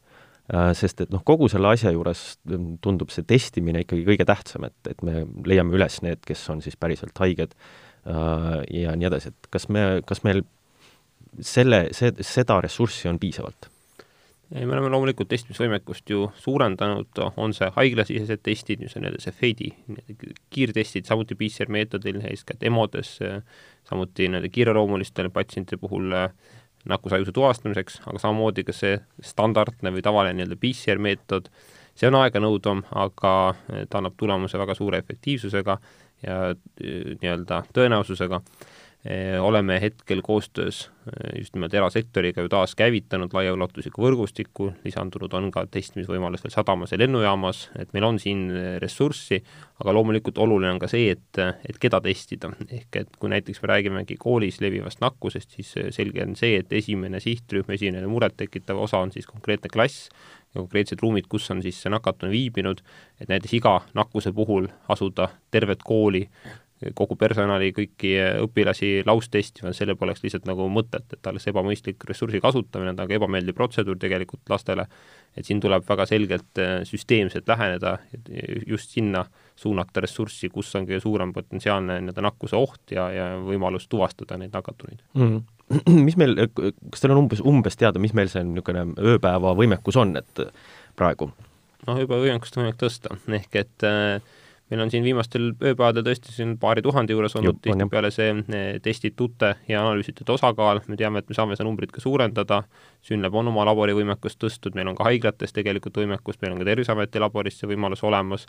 Uh, 0.46 0.70
sest 0.78 1.00
et 1.02 1.10
noh, 1.10 1.24
kogu 1.26 1.48
selle 1.50 1.72
asja 1.74 1.90
juures 1.90 2.36
tundub 2.86 3.10
see 3.10 3.26
testimine 3.26 3.82
ikkagi 3.82 4.04
kõige 4.06 4.28
tähtsam, 4.30 4.68
et, 4.68 4.78
et 4.92 5.00
me 5.02 5.24
leiame 5.42 5.74
üles 5.74 5.96
need, 6.06 6.20
kes 6.22 6.44
on 6.54 6.62
siis 6.62 6.78
päriselt 6.78 7.18
haiged 7.18 7.56
uh, 8.06 8.60
ja 8.70 8.94
nii 8.94 9.10
edasi, 9.10 9.32
et 9.34 9.50
kas 9.50 9.66
me, 9.74 9.88
kas 10.06 10.22
meil 10.28 10.44
selle, 11.42 11.88
see, 11.96 12.12
seda 12.24 12.60
ressurssi 12.64 13.10
on 13.10 13.20
piisavalt? 13.20 13.70
me 14.54 14.76
oleme 14.76 14.90
loomulikult 14.94 15.30
testimisvõimekust 15.32 16.12
ju 16.14 16.28
suurendanud, 16.40 17.18
on 17.42 17.54
see 17.56 17.68
haiglasisesed 17.76 18.44
testid, 18.46 18.84
mis 18.84 18.94
on 18.96 19.04
nii-öelda 19.04 19.24
see 19.24 19.34
FEDi 19.34 19.70
kiirtestid, 20.54 21.08
samuti 21.10 21.38
PCR 21.40 21.72
meetodil, 21.74 22.22
eeskätt 22.30 22.64
EMO-des, 22.70 23.16
samuti 23.90 24.30
nii-öelda 24.30 24.52
kiireloomuliste 24.54 25.26
patsientide 25.34 25.82
puhul 25.82 26.14
äh, 26.14 26.30
nakkushaiguse 26.86 27.34
tuvastamiseks, 27.34 28.00
aga 28.06 28.22
samamoodi 28.22 28.64
ka 28.68 28.76
see 28.76 29.00
standardne 29.34 29.92
või 29.96 30.06
tavaline 30.06 30.38
nii-öelda 30.38 30.62
PCR 30.62 31.02
meetod, 31.02 31.50
see 31.98 32.12
on 32.12 32.20
aeganõudvam, 32.22 32.86
aga 33.02 33.36
ta 33.90 34.00
annab 34.00 34.16
tulemuse 34.20 34.62
väga 34.62 34.78
suure 34.78 35.02
efektiivsusega 35.02 35.80
ja 36.28 36.40
äh, 36.54 36.58
nii-öelda 37.18 37.64
tõenäosusega 37.74 38.44
Eh, 38.46 38.84
oleme 39.42 39.82
hetkel 39.82 40.22
koostöös 40.26 40.90
just 41.38 41.54
nimelt 41.54 41.74
erasektoriga 41.74 42.42
ju 42.42 42.50
taaskäivitanud 42.50 43.34
laiaulatusliku 43.34 44.02
võrgustiku, 44.02 44.72
lisandunud 44.86 45.34
on 45.38 45.52
ka 45.54 45.66
testimisvõimalus 45.72 46.42
veel 46.44 46.54
sadamas 46.56 46.94
ja 46.96 47.00
lennujaamas, 47.00 47.68
et 47.80 47.94
meil 47.94 48.08
on 48.08 48.18
siin 48.20 48.48
ressurssi, 48.82 49.44
aga 49.84 49.94
loomulikult 49.94 50.42
oluline 50.42 50.74
on 50.74 50.82
ka 50.82 50.90
see, 50.90 51.12
et, 51.14 51.42
et 51.70 51.78
keda 51.82 52.02
testida. 52.02 52.50
ehk 52.66 53.02
et 53.04 53.20
kui 53.20 53.30
näiteks 53.30 53.62
me 53.62 53.72
räägimegi 53.76 54.18
koolis 54.18 54.58
levivast 54.62 55.04
nakkusest, 55.06 55.54
siis 55.60 55.76
selge 55.94 56.26
on 56.26 56.36
see, 56.40 56.58
et 56.64 56.74
esimene 56.74 57.22
sihtrühm, 57.22 57.70
esimene 57.78 58.10
murettekitav 58.10 58.82
osa 58.88 59.04
on 59.06 59.14
siis 59.14 59.30
konkreetne 59.30 59.70
klass, 59.70 60.10
ja 60.56 60.62
konkreetsed 60.64 61.02
ruumid, 61.04 61.28
kus 61.30 61.52
on 61.52 61.62
siis 61.62 61.78
see 61.84 61.92
nakatunu 61.94 62.32
viibinud, 62.32 62.82
et 63.22 63.30
näiteks 63.30 63.58
iga 63.60 63.80
nakkuse 63.94 64.34
puhul 64.34 64.70
asuda 64.90 65.30
tervet 65.52 65.84
kooli 65.84 66.26
kogu 66.94 67.18
personali, 67.20 67.72
kõiki 67.76 68.12
õpilasi 68.44 68.90
laustestima, 69.08 69.74
sellel 69.74 69.98
poleks 70.00 70.22
lihtsalt 70.24 70.46
nagu 70.50 70.68
mõtet, 70.72 71.08
et 71.14 71.30
oleks 71.32 71.48
ebamõistlik 71.52 72.04
ressursi 72.10 72.42
kasutamine, 72.44 72.94
ta 72.96 73.06
on 73.06 73.12
ka 73.12 73.18
ebameeldiv 73.18 73.58
protseduur 73.58 73.98
tegelikult 74.02 74.54
lastele, 74.54 74.86
et 75.36 75.48
siin 75.48 75.64
tuleb 75.64 75.88
väga 75.88 76.06
selgelt 76.10 76.62
äh, 76.62 76.78
süsteemselt 76.88 77.48
läheneda, 77.50 77.98
just 78.68 78.94
sinna 78.96 79.26
suunata 79.56 80.04
ressurssi, 80.04 80.52
kus 80.54 80.70
on 80.76 80.88
kõige 80.88 81.02
suurem 81.04 81.34
potentsiaalne 81.36 82.00
nii-öelda 82.04 82.24
nakkuse 82.28 82.60
oht 82.60 82.96
ja, 82.96 83.10
ja 83.14 83.28
võimalus 83.42 83.90
tuvastada 83.90 84.38
neid 84.38 84.54
nakatunuid 84.56 85.02
mm. 85.14 85.28
-hmm 85.28 85.44
mis 86.08 86.18
meil, 86.20 86.38
kas 86.54 87.02
teil 87.02 87.16
on 87.16 87.24
umbes, 87.24 87.42
umbes 87.42 87.78
teada, 87.80 88.02
mis 88.02 88.14
meil 88.18 88.30
see 88.30 88.44
niisugune 88.46 88.86
ööpäeva 89.02 89.56
võimekus 89.58 89.98
on, 89.98 90.14
et 90.20 90.44
praegu? 90.98 91.32
noh, 91.86 92.00
ööpäevavõimekust 92.02 92.58
on 92.58 92.64
võimalik 92.64 92.82
tõsta, 92.82 93.18
ehk 93.40 93.60
et 93.62 93.86
äh, 93.88 94.36
meil 94.72 94.82
on 94.82 94.90
siin 94.90 95.04
viimastel 95.06 95.52
ööpäevadel 95.54 96.06
tõesti 96.08 96.34
siin 96.34 96.56
paari 96.62 96.82
tuhande 96.86 97.14
juures 97.14 97.36
olnud 97.38 97.60
tihtipeale 97.62 98.10
see 98.14 98.32
testitute 98.84 99.52
ja 99.70 99.84
analüüsitute 99.84 100.34
osakaal, 100.34 100.82
me 100.90 100.98
teame, 100.98 101.22
et 101.22 101.30
me 101.30 101.38
saame 101.38 101.58
seda 101.58 101.68
numbrit 101.68 101.94
ka 101.94 102.02
suurendada, 102.02 102.64
Synlab 103.06 103.36
on 103.38 103.52
oma 103.52 103.62
laborivõimekust 103.70 104.40
tõstnud, 104.42 104.74
meil 104.74 104.90
on 104.90 104.96
ka 104.98 105.06
haiglates 105.06 105.54
tegelikult 105.54 106.00
võimekust, 106.02 106.40
meil 106.42 106.56
on 106.56 106.64
ka 106.64 106.66
Terviseameti 106.66 107.22
laboris 107.22 107.60
see 107.62 107.70
võimalus 107.70 108.02
olemas, 108.08 108.48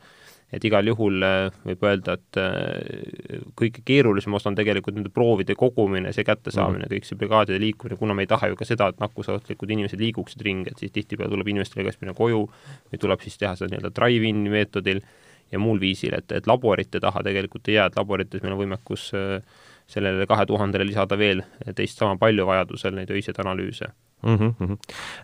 et 0.57 0.65
igal 0.65 0.89
juhul 0.89 1.27
eh, 1.27 1.59
võib 1.67 1.85
öelda, 1.85 2.15
et 2.17 2.41
eh, 2.41 3.43
kõige 3.61 3.85
keerulisem 3.85 4.33
osa 4.39 4.49
on 4.49 4.57
tegelikult 4.57 4.97
nende 4.97 5.13
proovide 5.13 5.59
kogumine, 5.59 6.15
see 6.17 6.25
kättesaamine 6.25 6.87
mm, 6.87 6.89
-hmm. 6.89 6.95
kõik 6.97 7.11
see 7.11 7.21
brigaadide 7.21 7.61
liikumine, 7.61 8.01
kuna 8.01 8.17
me 8.17 8.25
ei 8.25 8.33
taha 8.33 8.49
ju 8.49 8.57
ka 8.57 8.65
seda, 8.65 8.89
et 8.89 9.05
nakkusohtlikud 9.05 9.77
inimesed 9.77 10.01
liiguksid 10.01 10.41
ringi, 10.49 10.73
et 10.73 10.81
siis 10.81 10.97
tihtipeale 10.97 11.29
tuleb 11.35 11.53
inimestele 11.53 11.85
kas 11.85 12.01
minna 12.01 12.17
koju 12.17 12.47
või 12.49 13.05
tuleb 13.05 13.21
siis 13.21 13.37
teha 13.37 13.53
seda 13.61 13.75
nii-öelda 13.75 13.93
drive-in 13.93 14.47
meetodil 14.49 15.05
ja 15.53 15.59
muul 15.62 15.81
viisil, 15.81 16.15
et, 16.19 16.33
et 16.33 16.47
laborite 16.47 17.00
taha 17.00 17.23
tegelikult 17.26 17.69
ei 17.69 17.79
jää, 17.79 17.87
et 17.91 17.97
laborites 17.99 18.43
meil 18.43 18.57
on 18.57 18.62
võimekus 18.65 19.11
äh, 19.15 19.38
sellele 19.87 20.26
kahe 20.26 20.47
tuhandele 20.47 20.87
lisada 20.87 21.19
veel 21.19 21.45
teist 21.79 21.99
sama 21.99 22.17
palju 22.19 22.47
vajadusel 22.47 22.97
neid 22.97 23.11
öiseid 23.15 23.38
analüüse 23.38 23.93
mm. 24.23 24.37
-hmm. 24.37 24.79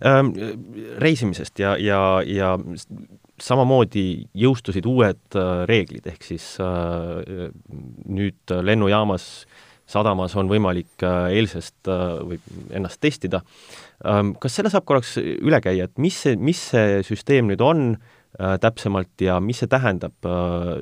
Ähm, 0.07 0.31
reisimisest 0.99 1.59
ja, 1.59 1.76
ja, 1.76 2.23
ja 2.26 2.59
samamoodi 3.43 4.29
jõustusid 4.35 4.87
uued 4.87 5.37
äh, 5.37 5.64
reeglid, 5.69 6.07
ehk 6.07 6.25
siis 6.26 6.55
äh, 6.62 7.50
nüüd 8.07 8.55
lennujaamas, 8.62 9.47
sadamas 9.87 10.37
on 10.38 10.49
võimalik 10.49 11.02
äh, 11.02 11.33
eilsest 11.38 11.88
või 11.88 12.38
ennast 12.71 13.00
testida 13.00 13.43
ähm,. 14.07 14.37
kas 14.41 14.55
selle 14.57 14.71
saab 14.71 14.87
korraks 14.88 15.17
üle 15.19 15.61
käia, 15.61 15.85
et 15.85 15.99
mis 15.99 16.23
see, 16.23 16.37
mis 16.37 16.69
see 16.71 17.02
süsteem 17.02 17.50
nüüd 17.50 17.61
on 17.61 17.97
täpsemalt 18.39 19.21
ja 19.21 19.37
mis 19.45 19.61
see 19.61 19.69
tähendab, 19.69 20.15
äh, 20.25 20.73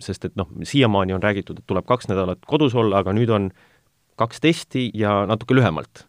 sest 0.00 0.24
et 0.24 0.36
noh, 0.40 0.48
siiamaani 0.64 1.12
on 1.12 1.22
räägitud, 1.22 1.60
et 1.60 1.66
tuleb 1.68 1.84
kaks 1.88 2.08
nädalat 2.08 2.40
kodus 2.48 2.74
olla, 2.74 3.02
aga 3.04 3.12
nüüd 3.12 3.32
on 3.34 3.50
kaks 4.20 4.40
testi 4.40 4.86
ja 4.96 5.24
natuke 5.28 5.56
lühemalt. 5.56 6.06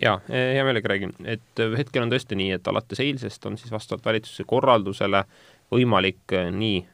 jaa, 0.00 0.20
hea 0.30 0.64
meelega 0.64 0.88
räägin, 0.90 1.14
et 1.26 1.62
hetkel 1.76 2.02
on 2.02 2.10
tõesti 2.10 2.38
nii, 2.38 2.54
et 2.56 2.68
alates 2.70 3.02
eilsest 3.02 3.46
on 3.46 3.58
siis 3.58 3.70
vastavalt 3.70 4.06
valitsuse 4.06 4.46
korraldusele 4.48 5.24
võimalik 5.70 6.34
äh, 6.34 6.50
nii 6.50 6.86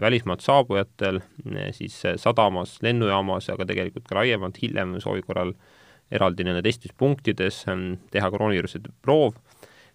välismaalt 0.00 0.42
saabujatel 0.44 1.22
siis 1.72 1.94
sadamas, 2.20 2.74
lennujaamas, 2.84 3.46
aga 3.48 3.64
tegelikult 3.64 4.04
ka 4.04 4.18
laiemalt 4.18 4.58
hiljem 4.60 4.98
soovi 5.00 5.22
korral 5.24 5.54
eraldi 6.12 6.44
nende 6.44 6.60
testimispunktides 6.66 7.62
teha 8.12 8.28
koroonaviiruse 8.34 8.82
proov 9.00 9.38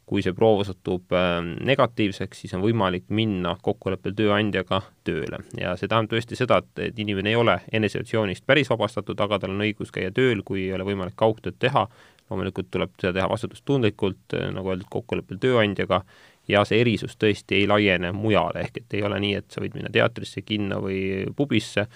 kui 0.05 0.21
see 0.21 0.35
proov 0.37 0.61
osutub 0.61 1.13
ähm, 1.17 1.55
negatiivseks, 1.65 2.43
siis 2.43 2.53
on 2.53 2.61
võimalik 2.61 3.07
minna 3.09 3.55
kokkuleppel 3.65 4.13
tööandjaga 4.17 4.83
tööle. 5.07 5.39
Ja 5.57 5.73
see 5.79 5.89
tähendab 5.89 6.13
tõesti 6.13 6.37
seda, 6.37 6.59
et, 6.61 6.83
et 6.91 6.99
inimene 7.01 7.33
ei 7.33 7.39
ole 7.39 7.57
eneseisolatsioonist 7.71 8.45
päris 8.45 8.69
vabastatud, 8.69 9.19
aga 9.25 9.39
tal 9.41 9.55
on 9.55 9.63
õigus 9.65 9.93
käia 9.95 10.13
tööl, 10.13 10.43
kui 10.45 10.67
ei 10.67 10.75
ole 10.77 10.85
võimalik 10.85 11.17
kaugtööd 11.17 11.57
teha. 11.59 11.87
loomulikult 12.29 12.71
tuleb 12.73 12.93
seda 13.01 13.13
teha 13.13 13.29
vastutustundlikult, 13.29 14.33
äh, 14.37 14.51
nagu 14.53 14.71
öeldud, 14.73 14.89
kokkuleppel 14.93 15.41
tööandjaga 15.41 16.03
ja 16.47 16.61
see 16.65 16.79
erisus 16.81 17.17
tõesti 17.17 17.59
ei 17.59 17.67
laiene 17.67 18.11
mujale, 18.13 18.61
ehk 18.65 18.77
et 18.77 18.93
ei 18.97 19.03
ole 19.05 19.19
nii, 19.19 19.33
et 19.41 19.49
sa 19.49 19.61
võid 19.61 19.73
minna 19.77 19.89
teatrisse, 19.93 20.41
kinno 20.45 20.81
või 20.85 20.99
pubisse, 21.35 21.87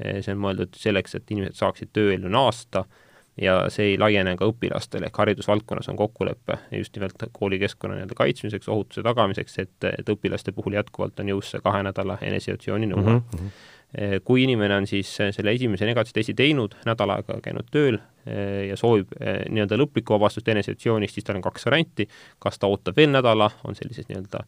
äh, 0.00 0.22
see 0.24 0.32
on 0.32 0.40
mõeldud 0.44 0.76
selleks, 0.76 1.14
et 1.14 1.36
inimesed 1.36 1.60
saaksid 1.60 1.92
tööellu 1.92 2.32
naasta 2.32 2.86
ja 3.42 3.54
see 3.72 3.92
ei 3.92 3.96
laiene 4.00 4.34
ka 4.38 4.48
õpilastele, 4.50 5.08
ehk 5.08 5.22
haridusvaldkonnas 5.22 5.88
on 5.92 5.98
kokkulepe 5.98 6.58
just 6.74 6.96
nimelt 6.96 7.28
koolikeskkonna 7.32 7.98
nii-öelda 7.98 8.18
kaitsmiseks, 8.18 8.68
ohutuse 8.72 9.04
tagamiseks, 9.06 9.58
et, 9.62 9.88
et 9.90 10.12
õpilaste 10.12 10.54
puhul 10.56 10.78
jätkuvalt 10.78 11.20
on 11.22 11.34
jõus 11.34 11.52
see 11.54 11.64
kahe 11.64 11.82
nädala 11.86 12.18
eneseisolatsiooni 12.20 12.90
nõue 12.94 13.18
mm. 13.18 13.26
-hmm 13.34 13.74
kui 14.24 14.42
inimene 14.44 14.74
on 14.76 14.86
siis 14.86 15.08
selle 15.16 15.52
esimese 15.56 15.86
negatiivse 15.88 16.18
testi 16.18 16.34
teinud, 16.36 16.74
nädal 16.84 17.08
aega 17.14 17.38
käinud 17.40 17.70
tööl 17.72 17.96
eh, 17.96 18.66
ja 18.68 18.76
soovib 18.76 19.14
eh, 19.16 19.46
nii-öelda 19.48 19.78
lõplikku 19.80 20.12
vabastust 20.12 20.48
eneseisolatsioonist, 20.52 21.14
siis 21.14 21.24
tal 21.24 21.38
on 21.38 21.46
kaks 21.46 21.64
varianti, 21.64 22.04
kas 22.38 22.60
ta 22.60 22.68
ootab 22.68 23.00
veel 23.00 23.08
nädala, 23.14 23.48
on 23.64 23.78
sellises 23.78 24.10
nii-öelda 24.10 24.44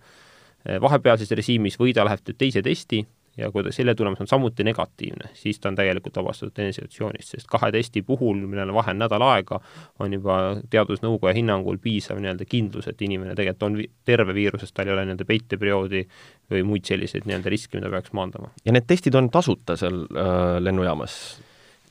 vahepealses 0.81 1.31
režiimis 1.33 1.79
või 1.81 1.95
ta 1.97 2.05
läheb 2.05 2.35
teise 2.37 2.61
testi 2.61 3.01
ja 3.39 3.51
kui 3.51 3.65
ta, 3.65 3.73
selle 3.75 3.95
tulemus 3.95 4.21
on 4.21 4.29
samuti 4.31 4.65
negatiivne, 4.67 5.31
siis 5.39 5.61
ta 5.61 5.71
on 5.71 5.79
täielikult 5.79 6.17
vabastatud 6.17 6.59
eneseisolatsioonist, 6.65 7.35
sest 7.35 7.49
kahe 7.51 7.71
testi 7.75 8.03
puhul, 8.07 8.43
millel 8.47 8.73
vahe 8.75 8.95
on 8.95 9.03
nädal 9.03 9.25
aega, 9.27 9.61
on 10.03 10.17
juba 10.17 10.39
teadusnõukoja 10.71 11.35
hinnangul 11.37 11.79
piisav 11.83 12.21
nii-öelda 12.21 12.49
kindlus, 12.49 12.89
et 12.91 13.03
inimene 13.07 13.37
tegelikult 13.39 13.69
on 13.69 13.79
vi 13.81 13.87
terve 14.09 14.35
viirusest, 14.37 14.75
tal 14.75 14.91
ei 14.91 14.97
ole 14.97 15.07
nii-öelda 15.09 15.29
peiteperioodi 15.29 16.03
või 16.51 16.65
muid 16.67 16.91
selliseid 16.91 17.29
nii-öelda 17.29 17.53
riske, 17.53 17.79
mida 17.79 17.93
peaks 17.93 18.15
maandama. 18.17 18.53
ja 18.65 18.75
need 18.75 18.89
testid 18.91 19.15
on 19.19 19.31
tasuta 19.31 19.79
seal 19.81 20.05
äh, 20.11 20.59
lennujaamas? 20.63 21.21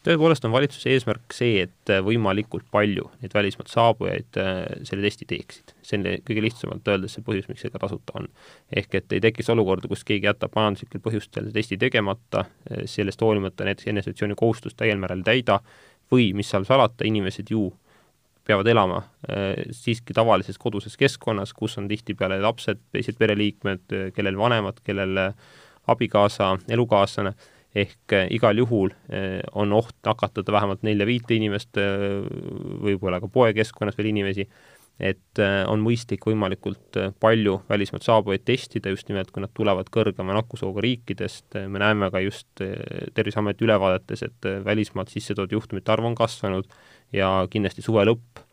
Tõepoolest 0.05 0.45
on 0.47 0.53
valitsuse 0.53 0.93
eesmärk 0.93 1.33
see, 1.35 1.65
et 1.65 1.91
võimalikult 2.05 2.67
palju 2.71 3.09
neid 3.19 3.33
välismaalt 3.35 3.71
saabujaid 3.71 4.39
äh, 4.39 4.61
selle 4.87 5.03
testi 5.05 5.27
teeksid. 5.29 5.73
see 5.83 5.99
on 5.99 6.07
kõige 6.27 6.43
lihtsamalt 6.45 6.87
öeldes 6.93 7.17
see 7.17 7.25
põhjus, 7.25 7.49
miks 7.49 7.65
see 7.65 7.73
ka 7.73 7.81
tasuta 7.83 8.15
on. 8.21 8.29
ehk 8.71 8.95
et 9.01 9.17
ei 9.17 9.23
tekiks 9.27 9.51
olukorda, 9.51 9.91
kus 9.91 10.05
keegi 10.07 10.29
jätab 10.29 10.55
majanduslikel 10.55 11.03
põhjustel 11.03 11.51
testi 11.55 11.77
tegemata, 11.81 12.45
äh, 12.71 12.85
sellest 12.85 13.21
hoolimata 13.21 13.67
näiteks 13.67 13.91
eneseisolatsiooni 13.91 14.39
kohustust 14.39 14.79
täiel 14.79 15.01
määral 15.01 15.23
ei 15.25 15.29
täida, 15.33 15.59
või 16.11 16.31
mis 16.33 16.49
seal 16.49 16.65
salata, 16.65 17.05
inimesed 17.05 17.51
ju 17.51 17.67
peavad 18.47 18.67
elama 18.71 19.03
äh, 19.03 19.67
siiski 19.75 20.15
tavalises 20.15 20.57
koduses 20.57 20.95
keskkonnas, 20.97 21.53
kus 21.53 21.77
on 21.77 21.91
tihtipeale 21.91 22.39
lapsed, 22.41 22.79
teised 22.95 23.19
pereliikmed, 23.19 24.13
kellel 24.15 24.39
vanemad, 24.39 24.79
kellel 24.85 25.33
abikaasa, 25.89 26.55
elukaaslane 26.69 27.33
ehk 27.77 28.13
äh, 28.13 28.27
igal 28.33 28.57
juhul 28.57 28.93
äh, 29.13 29.39
on 29.53 29.73
oht 29.77 29.95
nakatada 30.05 30.53
vähemalt 30.55 30.83
nelja-viite 30.85 31.35
inimest, 31.37 31.77
äh, 31.77 32.19
võib-olla 32.85 33.21
ka 33.21 33.29
poekeskkonnas 33.31 33.97
veel 33.99 34.11
inimesi, 34.13 34.47
et 34.99 35.39
on 35.71 35.79
mõistlik 35.79 36.25
võimalikult 36.27 36.97
palju 37.23 37.53
välismaalt 37.69 38.03
saabujaid 38.03 38.41
testida, 38.43 38.91
just 38.91 39.07
nimelt 39.07 39.29
kui 39.31 39.39
nad 39.39 39.53
tulevad 39.55 39.87
kõrgema 39.95 40.35
nakkusohuga 40.35 40.83
riikidest, 40.83 41.55
me 41.71 41.79
näeme 41.79 42.09
ka 42.11 42.19
just 42.19 42.59
Terviseameti 43.15 43.63
ülevaadetes, 43.63 44.25
et 44.27 44.49
välismaalt 44.65 45.13
sisse 45.13 45.37
toodud 45.37 45.55
juhtumite 45.55 45.93
arv 45.93 46.09
on 46.09 46.19
kasvanud 46.19 46.67
ja 47.15 47.29
kindlasti 47.47 47.85
suve 47.85 48.03
lõpp, 48.09 48.43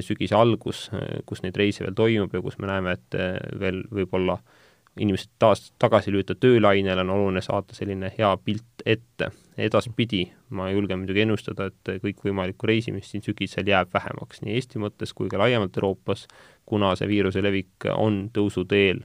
sügise 0.00 0.40
algus, 0.40 0.86
kus 1.28 1.44
neid 1.44 1.60
reise 1.60 1.84
veel 1.84 1.98
toimub 1.98 2.32
ja 2.32 2.40
kus 2.40 2.56
me 2.56 2.72
näeme, 2.72 2.96
et 2.96 3.20
veel 3.60 3.84
võib-olla 3.92 4.40
äh, 4.40 4.65
inimesed 5.00 5.30
taas 5.38 5.72
tagasi 5.78 6.12
lüüa 6.12 6.36
töölainele, 6.40 7.00
on 7.04 7.10
oluline 7.10 7.42
saada 7.44 7.76
selline 7.76 8.12
hea 8.18 8.36
pilt 8.44 8.84
ette. 8.86 9.30
edaspidi 9.56 10.26
ma 10.50 10.68
julgen 10.70 10.98
muidugi 11.00 11.22
ennustada, 11.24 11.70
et 11.70 12.02
kõikvõimalikku 12.02 12.68
reisimist 12.68 13.10
siin 13.14 13.24
sügisel 13.24 13.68
jääb 13.68 13.88
vähemaks 13.94 14.42
nii 14.44 14.54
Eesti 14.58 14.82
mõttes 14.82 15.14
kui 15.16 15.32
ka 15.32 15.40
laiemalt 15.40 15.76
Euroopas, 15.80 16.26
kuna 16.66 16.92
see 16.96 17.08
viiruse 17.08 17.42
levik 17.42 17.88
on 17.96 18.26
tõusuteel 18.36 19.00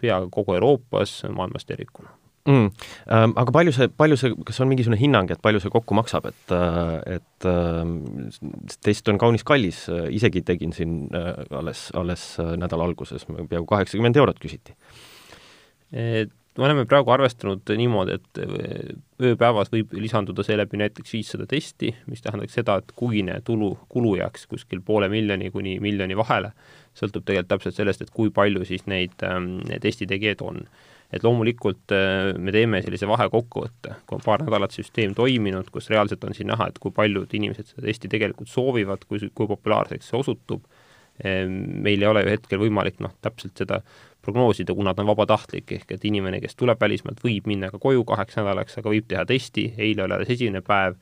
peaaegu 0.00 0.28
kogu 0.30 0.58
Euroopas, 0.60 1.22
maailmas 1.32 1.64
tervikuna 1.64 2.19
mm,. 2.48 2.70
Ähm, 3.10 3.34
aga 3.36 3.52
palju 3.52 3.74
see, 3.76 3.88
palju 3.88 4.18
see, 4.20 4.32
kas 4.48 4.60
on 4.62 4.70
mingisugune 4.70 5.00
hinnang, 5.00 5.30
et 5.30 5.42
palju 5.42 5.62
see 5.62 5.72
kokku 5.72 5.96
maksab, 5.98 6.30
et, 6.30 6.56
äh, 6.56 7.18
et 7.18 7.48
äh, 7.48 8.74
test 8.86 9.08
on 9.12 9.20
kaunis 9.20 9.46
kallis, 9.46 9.86
isegi 10.10 10.44
tegin 10.46 10.74
siin 10.76 10.98
äh, 11.14 11.44
alles, 11.50 11.88
alles 11.94 12.26
äh, 12.40 12.56
nädala 12.60 12.88
alguses, 12.88 13.26
peaaegu 13.28 13.66
kaheksakümmend 13.70 14.20
eurot 14.20 14.42
küsiti 14.42 14.76
me 16.58 16.64
oleme 16.64 16.84
praegu 16.88 17.12
arvestanud 17.14 17.70
niimoodi, 17.78 18.16
et 18.18 18.40
äh, 18.42 18.90
ööpäevas 19.30 19.70
võib 19.72 19.94
lisanduda 19.96 20.44
seeläbi 20.46 20.80
näiteks 20.80 21.14
viissada 21.14 21.46
testi, 21.48 21.92
mis 22.10 22.22
tähendaks 22.24 22.56
seda, 22.58 22.76
et 22.80 22.92
kuine 22.96 23.38
tulu, 23.46 23.72
kulu 23.88 24.16
jääks 24.18 24.48
kuskil 24.50 24.82
poole 24.84 25.08
miljoni 25.12 25.50
kuni 25.54 25.78
miljoni 25.82 26.18
vahele, 26.18 26.52
sõltub 26.98 27.24
tegelikult 27.24 27.52
täpselt 27.54 27.78
sellest, 27.78 28.02
et 28.04 28.14
kui 28.14 28.32
palju 28.34 28.66
siis 28.68 28.84
neid 28.90 29.24
ähm, 29.26 29.60
testitegijaid 29.82 30.42
on. 30.44 30.64
Et 31.12 31.24
loomulikult 31.26 31.94
äh, 31.96 32.32
me 32.38 32.54
teeme 32.54 32.82
sellise 32.84 33.08
vahekokkuvõtte, 33.10 33.96
kui 34.06 34.18
on 34.18 34.24
paar 34.24 34.44
nädalat 34.46 34.74
süsteem 34.76 35.14
toiminud, 35.18 35.72
kus 35.74 35.90
reaalselt 35.90 36.24
on 36.24 36.36
siin 36.36 36.50
näha, 36.52 36.70
et 36.70 36.78
kui 36.82 36.94
paljud 36.94 37.34
inimesed 37.38 37.72
seda 37.72 37.88
testi 37.88 38.10
tegelikult 38.12 38.50
soovivad, 38.52 39.06
kui, 39.08 39.22
kui 39.34 39.50
populaarseks 39.50 40.12
see 40.12 40.20
osutub 40.20 40.64
meil 41.20 42.00
ei 42.00 42.08
ole 42.08 42.22
ju 42.24 42.30
hetkel 42.32 42.60
võimalik 42.62 43.00
noh, 43.04 43.12
täpselt 43.20 43.58
seda 43.60 43.80
prognoosida, 44.24 44.74
kuna 44.76 44.94
ta 44.94 45.02
on 45.04 45.10
vabatahtlik, 45.10 45.72
ehk 45.76 45.96
et 45.96 46.04
inimene, 46.08 46.40
kes 46.42 46.56
tuleb 46.58 46.80
välismaalt, 46.80 47.20
võib 47.24 47.48
minna 47.50 47.70
ka 47.72 47.80
koju 47.82 48.04
kaheks 48.08 48.38
nädalaks, 48.40 48.78
aga 48.80 48.92
võib 48.92 49.08
teha 49.08 49.24
testi, 49.28 49.70
eile 49.78 50.04
oli 50.04 50.16
alles 50.16 50.32
esimene 50.32 50.62
päev, 50.64 50.96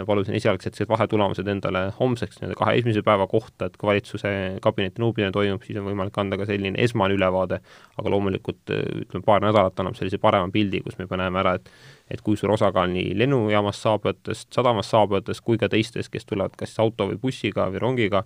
ma 0.00 0.06
palusin 0.08 0.36
esialgsed 0.38 0.78
vahetulemused 0.88 1.48
endale 1.48 1.84
homseks 1.98 2.40
nii-öelda 2.40 2.58
kahe 2.58 2.78
esimese 2.78 3.02
päeva 3.06 3.26
kohta, 3.30 3.68
et 3.68 3.76
kui 3.76 3.90
valitsuse 3.90 4.32
kabineti 4.64 5.02
nõupidamine 5.02 5.34
toimub, 5.34 5.64
siis 5.66 5.78
on 5.80 5.88
võimalik 5.90 6.18
anda 6.20 6.38
ka 6.40 6.48
selline 6.48 6.80
esmane 6.82 7.16
ülevaade, 7.18 7.60
aga 7.98 8.14
loomulikult 8.14 8.74
ütleme, 8.74 9.24
paar 9.26 9.44
nädalat 9.44 9.80
annab 9.80 9.98
sellise 9.98 10.20
parema 10.22 10.50
pildi, 10.54 10.82
kus 10.84 10.98
me 10.98 11.08
juba 11.08 11.20
näeme 11.22 11.42
ära, 11.44 11.56
et 11.58 11.72
et 12.08 12.22
kui 12.24 12.38
suur 12.40 12.54
osakaal 12.54 12.88
nii 12.88 13.12
lennujaamast 13.20 13.84
saabujatest, 13.84 14.46
sadamast 14.54 14.94
saabujatest 14.94 15.44
kui 15.44 15.58
ka 15.60 15.68
teistest, 15.68 16.08
kes 16.08 16.24
tulevad 16.24 16.54
kas 16.56 16.72
auto 16.80 17.04
või 17.10 17.18
bussiga 17.20 17.66
või 17.68 17.82
rongiga, 17.84 18.22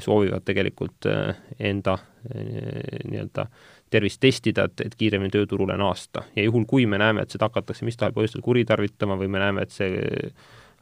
soovivad 0.00 0.44
tegelikult 0.44 1.06
eh, 1.10 1.36
enda 1.70 1.98
eh, 2.34 3.04
nii-öelda 3.10 3.46
tervist 3.92 4.20
testida, 4.22 4.64
et, 4.70 4.80
et 4.86 4.94
kiiremini 4.96 5.32
tööturule 5.32 5.76
naasta. 5.76 6.24
ja 6.36 6.46
juhul, 6.46 6.64
kui 6.68 6.86
me 6.86 6.98
näeme, 6.98 7.22
et 7.22 7.34
seda 7.34 7.50
hakatakse 7.50 7.84
mis 7.84 7.98
tahes 8.00 8.14
põhjustel 8.16 8.44
kuritarvitama 8.44 9.18
või 9.20 9.28
me 9.28 9.42
näeme, 9.42 9.66
et 9.66 9.74
see 9.74 9.90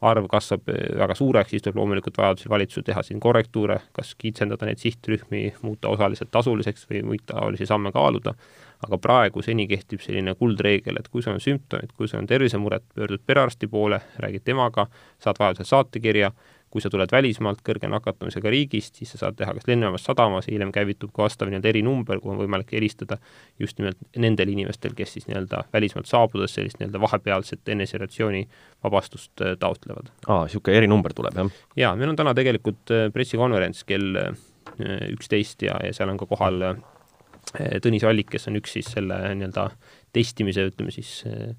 arv 0.01 0.27
kasvab 0.31 0.69
eh, 0.73 0.81
väga 0.99 1.15
suureks, 1.15 1.51
siis 1.53 1.65
tuleb 1.65 1.81
loomulikult 1.81 2.19
vajadusel 2.19 2.53
valitsusel 2.53 2.87
teha 2.87 3.03
siin 3.05 3.21
korrektuure, 3.21 3.81
kas 3.97 4.15
kitsendada 4.19 4.69
neid 4.69 4.81
sihtrühmi, 4.81 5.43
muuta 5.63 5.93
osaliselt 5.93 6.33
tasuliseks 6.33 6.87
või 6.91 7.03
muid 7.13 7.27
taolisi 7.29 7.69
samme 7.69 7.93
kaaluda, 7.93 8.35
aga 8.87 8.99
praegu 8.99 9.45
seni 9.45 9.67
kehtib 9.69 10.01
selline 10.01 10.35
kuldreegel, 10.41 10.97
et 11.01 11.11
kui 11.13 11.23
sul 11.23 11.37
on 11.37 11.45
sümptomid, 11.45 11.93
kui 11.97 12.09
sul 12.09 12.23
on 12.23 12.31
tervisemured, 12.31 12.87
pöördud 12.95 13.27
perearsti 13.27 13.69
poole, 13.69 14.01
räägid 14.25 14.47
temaga, 14.49 14.87
saad 15.21 15.41
vajadusel 15.41 15.69
saatekirja, 15.69 16.33
kui 16.71 16.83
sa 16.83 16.91
tuled 16.93 17.11
välismaalt 17.13 17.63
kõrge 17.67 17.89
nakatumisega 17.91 18.51
riigist, 18.53 19.01
siis 19.01 19.11
sa 19.15 19.25
saad 19.25 19.39
teha 19.39 19.55
kas 19.57 19.67
lennujaamas, 19.67 20.05
sadamas, 20.07 20.47
hiljem 20.51 20.71
käivitub 20.75 21.13
ka 21.15 21.25
vastav 21.27 21.51
nii-öelda 21.51 21.71
erinomber, 21.73 22.21
kuhu 22.23 22.37
on 22.37 22.41
võimalik 22.45 22.71
helistada 22.77 23.19
just 23.59 23.81
nimelt 23.81 23.99
nendel 24.17 24.53
inimestel, 24.53 24.95
kes 24.99 25.17
siis 25.17 25.27
nii-öelda 25.29 25.65
välismaalt 25.73 26.11
saabudes 26.11 26.55
sellist 26.59 26.79
nii-öelda 26.79 27.03
vahepealset 27.03 27.75
eneseisolatsiooni 27.75 28.45
vabastust 28.85 29.43
äh, 29.43 29.57
taotlevad. 29.59 30.13
aa, 30.29 30.45
niisugune 30.47 30.79
erinumber 30.79 31.17
tuleb, 31.17 31.43
jah? 31.43 31.59
jaa, 31.85 31.97
meil 31.99 32.15
on 32.15 32.21
täna 32.23 32.37
tegelikult 32.39 32.95
äh, 32.95 33.09
pressikonverents 33.15 33.83
kell 33.89 34.23
äh, 34.23 34.31
üksteist 35.11 35.67
ja, 35.67 35.81
ja 35.85 35.93
seal 35.97 36.13
on 36.13 36.21
ka 36.21 36.31
kohal 36.31 36.63
Tõnis 37.51 38.05
Allik, 38.07 38.29
kes 38.31 38.47
on 38.47 38.59
üks 38.61 38.77
siis 38.77 38.87
selle 38.95 39.17
nii-öelda 39.35 39.65
testimise, 40.15 40.69
ütleme 40.71 40.93
siis 40.95 41.25
äh, 41.27 41.55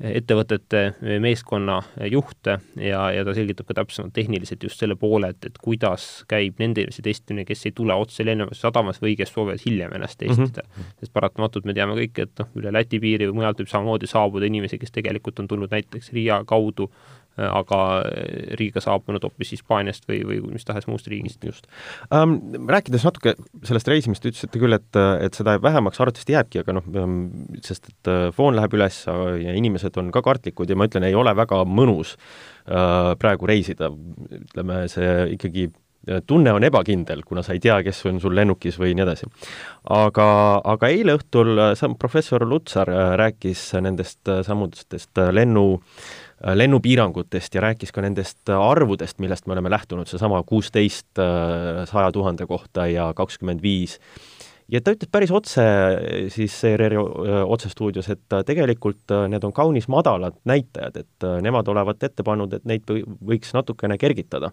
ettevõtete 0.00 0.80
meeskonna 1.22 1.78
juhte 2.10 2.56
ja, 2.80 3.04
ja 3.14 3.24
ta 3.26 3.34
selgitab 3.36 3.68
ka 3.68 3.76
täpsemalt 3.78 4.14
tehniliselt 4.16 4.62
just 4.66 4.80
selle 4.82 4.96
poole, 4.98 5.30
et, 5.34 5.46
et 5.46 5.58
kuidas 5.62 6.24
käib 6.30 6.58
nende 6.62 6.82
inimeste 6.82 7.04
testimine, 7.06 7.46
kes 7.46 7.66
ei 7.68 7.74
tule 7.76 7.94
otse 7.94 8.26
lennujaamasse 8.26 8.66
sadamas 8.66 9.00
või 9.02 9.14
kes 9.18 9.30
soovivad 9.34 9.62
hiljem 9.62 9.94
ennast 9.94 10.18
testida 10.18 10.64
mm. 10.64 10.70
-hmm. 10.74 10.96
sest 11.00 11.14
paratamatult 11.14 11.68
me 11.68 11.76
teame 11.76 11.94
kõik, 12.00 12.22
et 12.26 12.42
noh, 12.42 12.50
üle 12.58 12.72
Läti 12.74 12.98
piiri 13.00 13.28
või 13.30 13.40
mujalt 13.40 13.62
võib 13.62 13.70
samamoodi 13.70 14.10
saabuda 14.10 14.50
inimesi, 14.50 14.78
kes 14.82 14.94
tegelikult 14.94 15.38
on 15.38 15.48
tulnud 15.48 15.70
näiteks 15.70 16.10
Riia 16.12 16.42
kaudu 16.46 16.90
aga 17.36 17.80
äh, 18.06 18.54
riigiga 18.58 18.82
saabunud 18.84 19.24
hoopis 19.26 19.54
Hispaaniast 19.56 20.06
või, 20.08 20.20
või 20.26 20.40
mis 20.54 20.66
tahes 20.66 20.86
muust 20.90 21.08
riigist. 21.10 21.42
just 21.44 21.68
um,. 22.14 22.38
Rääkides 22.74 23.04
natuke 23.06 23.34
sellest 23.66 23.88
reisimist, 23.90 24.22
te 24.22 24.30
ütlesite 24.30 24.60
küll, 24.60 24.76
et, 24.76 24.98
et 25.22 25.36
seda 25.36 25.56
vähemaks 25.62 26.00
arvatavasti 26.00 26.36
jääbki, 26.36 26.62
aga 26.62 26.76
noh, 26.78 26.88
ähm, 27.00 27.20
sest 27.66 27.90
et 27.90 28.10
äh, 28.10 28.28
foon 28.34 28.56
läheb 28.56 28.74
üles 28.78 29.04
ja 29.06 29.54
inimesed 29.54 29.96
on 30.00 30.10
ka 30.14 30.22
kartlikud 30.24 30.70
ja 30.70 30.78
ma 30.78 30.88
ütlen, 30.88 31.06
ei 31.08 31.16
ole 31.18 31.34
väga 31.36 31.62
mõnus 31.68 32.14
uh, 32.14 33.14
praegu 33.20 33.48
reisida, 33.50 33.90
ütleme, 34.38 34.84
see 34.90 35.10
ikkagi 35.34 35.68
tunne 36.28 36.52
on 36.52 36.64
ebakindel, 36.66 37.22
kuna 37.24 37.40
sa 37.44 37.54
ei 37.56 37.62
tea, 37.64 37.78
kes 37.84 38.02
on 38.10 38.18
sul 38.20 38.34
lennukis 38.36 38.76
või 38.80 38.92
nii 38.96 39.06
edasi. 39.06 39.28
aga, 39.96 40.26
aga 40.74 40.90
eile 40.92 41.16
õhtul 41.16 41.56
professor 41.98 42.44
Lutsar 42.48 42.90
rääkis 43.20 43.70
nendest 43.80 44.28
sammudest 44.44 45.24
lennu 45.32 45.64
äh, 45.78 45.80
Äh, 45.80 46.23
lennupiirangutest 46.42 47.54
ja 47.54 47.62
rääkis 47.64 47.92
ka 47.92 48.02
nendest 48.04 48.50
äh, 48.50 48.60
arvudest, 48.60 49.18
millest 49.22 49.46
me 49.46 49.54
oleme 49.54 49.70
lähtunud, 49.70 50.08
seesama 50.10 50.42
kuusteist 50.46 51.18
äh, 51.18 51.84
saja 51.90 52.12
tuhande 52.12 52.46
kohta 52.46 52.86
ja 52.86 53.12
kakskümmend 53.16 53.62
viis. 53.62 54.00
ja 54.68 54.80
ta 54.80 54.94
ütles 54.96 55.10
päris 55.12 55.30
otse 55.30 55.62
siis 56.32 56.56
ERR-i 56.64 56.96
otsestuudios, 57.44 58.08
et 58.08 58.36
tegelikult 58.46 59.12
need 59.28 59.44
on 59.44 59.52
kaunis 59.52 59.88
madalad 59.88 60.38
näitajad, 60.44 60.96
et 60.96 61.26
nemad 61.44 61.68
olevat 61.68 62.02
ette 62.02 62.24
pannud, 62.24 62.52
et 62.52 62.64
neid 62.64 62.88
võiks 63.20 63.52
natukene 63.54 63.98
kergitada. 63.98 64.50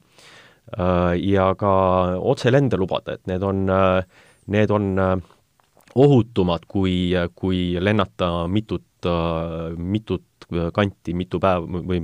ja 1.16 1.56
ka 1.56 1.72
otselende 2.20 2.78
lubada, 2.78 3.14
et 3.14 3.28
need 3.28 3.44
on, 3.44 3.66
need 4.48 4.72
on 4.72 5.00
ohutumad, 5.96 6.68
kui, 6.68 7.14
kui 7.36 7.78
lennata 7.80 8.48
mitut, 8.48 8.84
mitut 9.78 10.48
kanti 10.76 11.14
mitu 11.16 11.40
päeva 11.40 11.82
või 11.88 12.00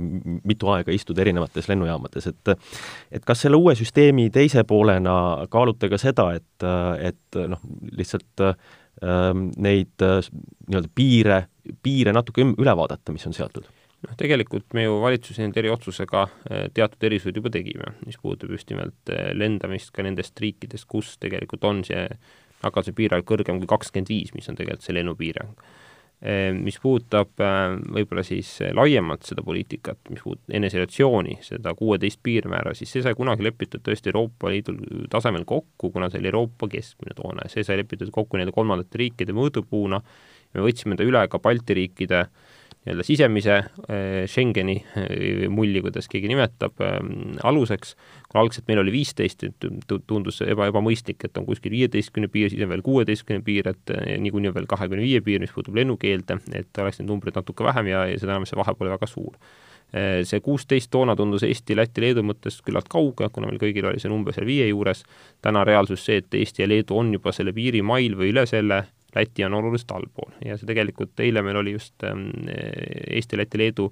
mitu 0.48 0.70
aega 0.72 0.92
istuda 0.94 1.20
erinevates 1.24 1.68
lennujaamades, 1.68 2.28
et 2.30 2.52
et 3.12 3.24
kas 3.26 3.44
selle 3.44 3.60
uue 3.60 3.74
süsteemi 3.76 4.28
teise 4.32 4.64
poolena 4.64 5.46
kaalute 5.52 5.90
ka 5.92 5.98
seda, 6.00 6.30
et, 6.38 6.66
et 7.10 7.40
noh, 7.52 7.60
lihtsalt 7.98 8.44
ähm, 8.46 9.50
neid 9.56 9.94
nii-öelda 10.00 10.94
piire, 10.94 11.42
piire 11.82 12.16
natuke 12.16 12.46
üle 12.48 12.76
vaadata, 12.78 13.12
mis 13.12 13.28
on 13.28 13.36
seatud? 13.36 13.68
noh, 14.06 14.14
tegelikult 14.18 14.74
me 14.76 14.84
ju 14.86 14.98
valitsuse 15.02 15.42
nende 15.42 15.62
eriotsusega 15.62 16.24
äh, 16.24 16.66
teatud 16.74 17.08
erisused 17.08 17.38
juba 17.38 17.52
tegime, 17.54 17.94
mis 18.06 18.18
puudutab 18.20 18.54
just 18.54 18.70
nimelt 18.72 19.12
äh, 19.12 19.32
lendamist 19.36 19.90
ka 19.94 20.04
nendest 20.06 20.38
riikidest, 20.42 20.86
kus 20.90 21.16
tegelikult 21.22 21.66
on 21.68 21.82
see 21.86 22.04
nakatumise 22.62 22.94
piirarv 22.98 23.26
kõrgem 23.26 23.60
kui 23.62 23.70
kakskümmend 23.70 24.10
viis, 24.10 24.32
mis 24.34 24.48
on 24.50 24.58
tegelikult 24.58 24.86
see 24.86 24.96
lennupiirang 24.96 25.54
mis 26.18 26.80
puudutab 26.82 27.38
ehm, 27.38 27.76
võib-olla 27.94 28.24
siis 28.26 28.48
eh, 28.66 28.72
laiemalt 28.74 29.22
seda 29.28 29.44
poliitikat, 29.46 30.00
mis 30.10 30.24
puudutab 30.24 30.56
eneseisolatsiooni, 30.58 31.36
seda 31.46 31.74
kuueteist 31.78 32.18
piirmäära, 32.26 32.72
siis 32.74 32.90
see 32.90 33.04
sai 33.04 33.14
kunagi 33.18 33.46
lepitud 33.46 33.84
tõesti 33.86 34.10
Euroopa 34.10 34.50
Liidu 34.50 34.74
tasemel 35.12 35.46
kokku, 35.46 35.92
kuna 35.94 36.10
see 36.10 36.18
oli 36.18 36.32
Euroopa 36.32 36.70
keskmine 36.72 37.14
toona 37.14 37.46
ja 37.46 37.54
see 37.54 37.66
sai 37.66 37.78
lepitud 37.78 38.10
kokku 38.14 38.38
nii-öelda 38.38 38.56
kolmandate 38.56 38.98
riikide 38.98 39.36
mõõdupuuna, 39.38 40.02
me 40.56 40.66
võtsime 40.66 40.98
ta 40.98 41.06
üle 41.06 41.22
ka 41.30 41.38
Balti 41.44 41.78
riikide 41.78 42.24
äh, 42.24 42.47
nii-öelda 42.88 43.04
sisemise 43.04 43.54
äh, 43.54 44.26
Schengeni 44.26 44.84
äh, 44.96 45.48
mulli, 45.52 45.82
kuidas 45.84 46.08
keegi 46.08 46.28
nimetab, 46.30 46.80
ähm, 46.80 47.36
aluseks, 47.44 47.94
kui 48.28 48.40
algselt 48.40 48.68
meil 48.68 48.80
oli 48.82 48.92
viisteist, 48.94 49.44
tundus 50.06 50.40
eba, 50.46 50.68
ebamõistlik, 50.72 51.28
et 51.28 51.38
on 51.38 51.46
kuskil 51.48 51.74
viieteistkümne 51.76 52.30
piir, 52.32 52.50
siis 52.52 52.64
on 52.64 52.72
veel 52.72 52.84
kuueteistkümne 52.86 53.44
piir, 53.44 53.68
et 53.74 53.94
äh, 53.94 54.16
niikuinii 54.24 54.52
on 54.52 54.58
veel 54.58 54.68
kahekümne 54.70 55.04
viie 55.04 55.22
piir, 55.24 55.42
mis 55.44 55.54
puutub 55.54 55.76
lennukeelde, 55.78 56.40
et 56.58 56.82
oleks 56.82 57.00
neid 57.02 57.10
numbreid 57.12 57.36
natuke 57.38 57.66
vähem 57.68 57.92
ja, 57.92 58.04
ja 58.08 58.20
seda 58.20 58.36
enam 58.36 58.48
see 58.48 58.58
vahe 58.58 58.76
pole 58.78 58.94
väga 58.96 59.10
suur. 59.10 59.36
See 59.88 60.42
kuusteist 60.44 60.90
toona 60.92 61.14
tundus 61.16 61.46
Eesti, 61.46 61.72
Läti, 61.72 62.02
Leedu 62.04 62.20
mõttes 62.20 62.58
küllalt 62.60 62.90
kauge, 62.92 63.30
kuna 63.32 63.48
meil 63.48 63.56
kõigil 63.56 63.86
oli 63.88 64.02
see 64.02 64.10
number 64.12 64.36
seal 64.36 64.44
viie 64.44 64.66
juures, 64.68 65.00
täna 65.40 65.62
reaalsus 65.64 66.02
see, 66.04 66.18
et 66.20 66.36
Eesti 66.36 66.60
ja 66.60 66.68
Leedu 66.68 66.98
on 67.00 67.14
juba 67.16 67.32
selle 67.32 67.54
piiri 67.56 67.80
mail 67.80 68.18
või 68.20 68.28
üle 68.34 68.44
selle, 68.50 68.82
Läti 69.16 69.44
on 69.44 69.54
oluliselt 69.56 69.92
allpool. 69.96 70.34
Ja 70.44 70.58
see 70.58 70.68
tegelikult 70.68 71.20
eile 71.24 71.42
meil 71.42 71.56
oli 71.62 71.72
just 71.78 72.04
ähm, 72.04 72.28
Eesti, 72.48 73.38
Läti, 73.40 73.58
Leedu 73.58 73.88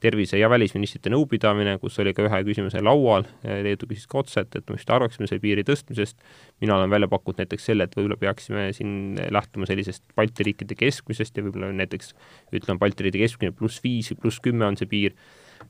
tervise- 0.00 0.38
ja 0.38 0.50
välisministrite 0.50 1.10
nõupidamine, 1.12 1.76
kus 1.80 1.98
oli 2.00 2.14
ka 2.16 2.24
ühe 2.24 2.40
küsimuse 2.46 2.80
laual, 2.82 3.26
Leedu 3.44 3.88
küsis 3.90 4.08
ka 4.10 4.22
otse, 4.22 4.44
et, 4.46 4.56
et 4.56 4.72
mis 4.72 4.86
te 4.86 4.94
arvaksime 4.96 5.28
selle 5.28 5.42
piiri 5.42 5.64
tõstmisest, 5.68 6.16
mina 6.64 6.78
olen 6.78 6.92
välja 6.92 7.10
pakkunud 7.12 7.42
näiteks 7.42 7.68
selle, 7.70 7.84
et 7.84 7.96
võib-olla 7.98 8.16
peaksime 8.20 8.70
siin 8.76 9.20
lähtuma 9.34 9.68
sellisest 9.68 10.04
Balti 10.16 10.46
riikide 10.48 10.78
keskmisest 10.78 11.36
ja 11.36 11.44
võib-olla 11.44 11.70
näiteks 11.76 12.14
ütleme, 12.56 12.80
Balti 12.80 13.06
riikide 13.06 13.26
keskmine 13.26 13.56
pluss 13.56 13.84
viis 13.84 14.12
pluss 14.20 14.40
kümme 14.40 14.66
on 14.66 14.80
see 14.80 14.88
piir, 14.90 15.18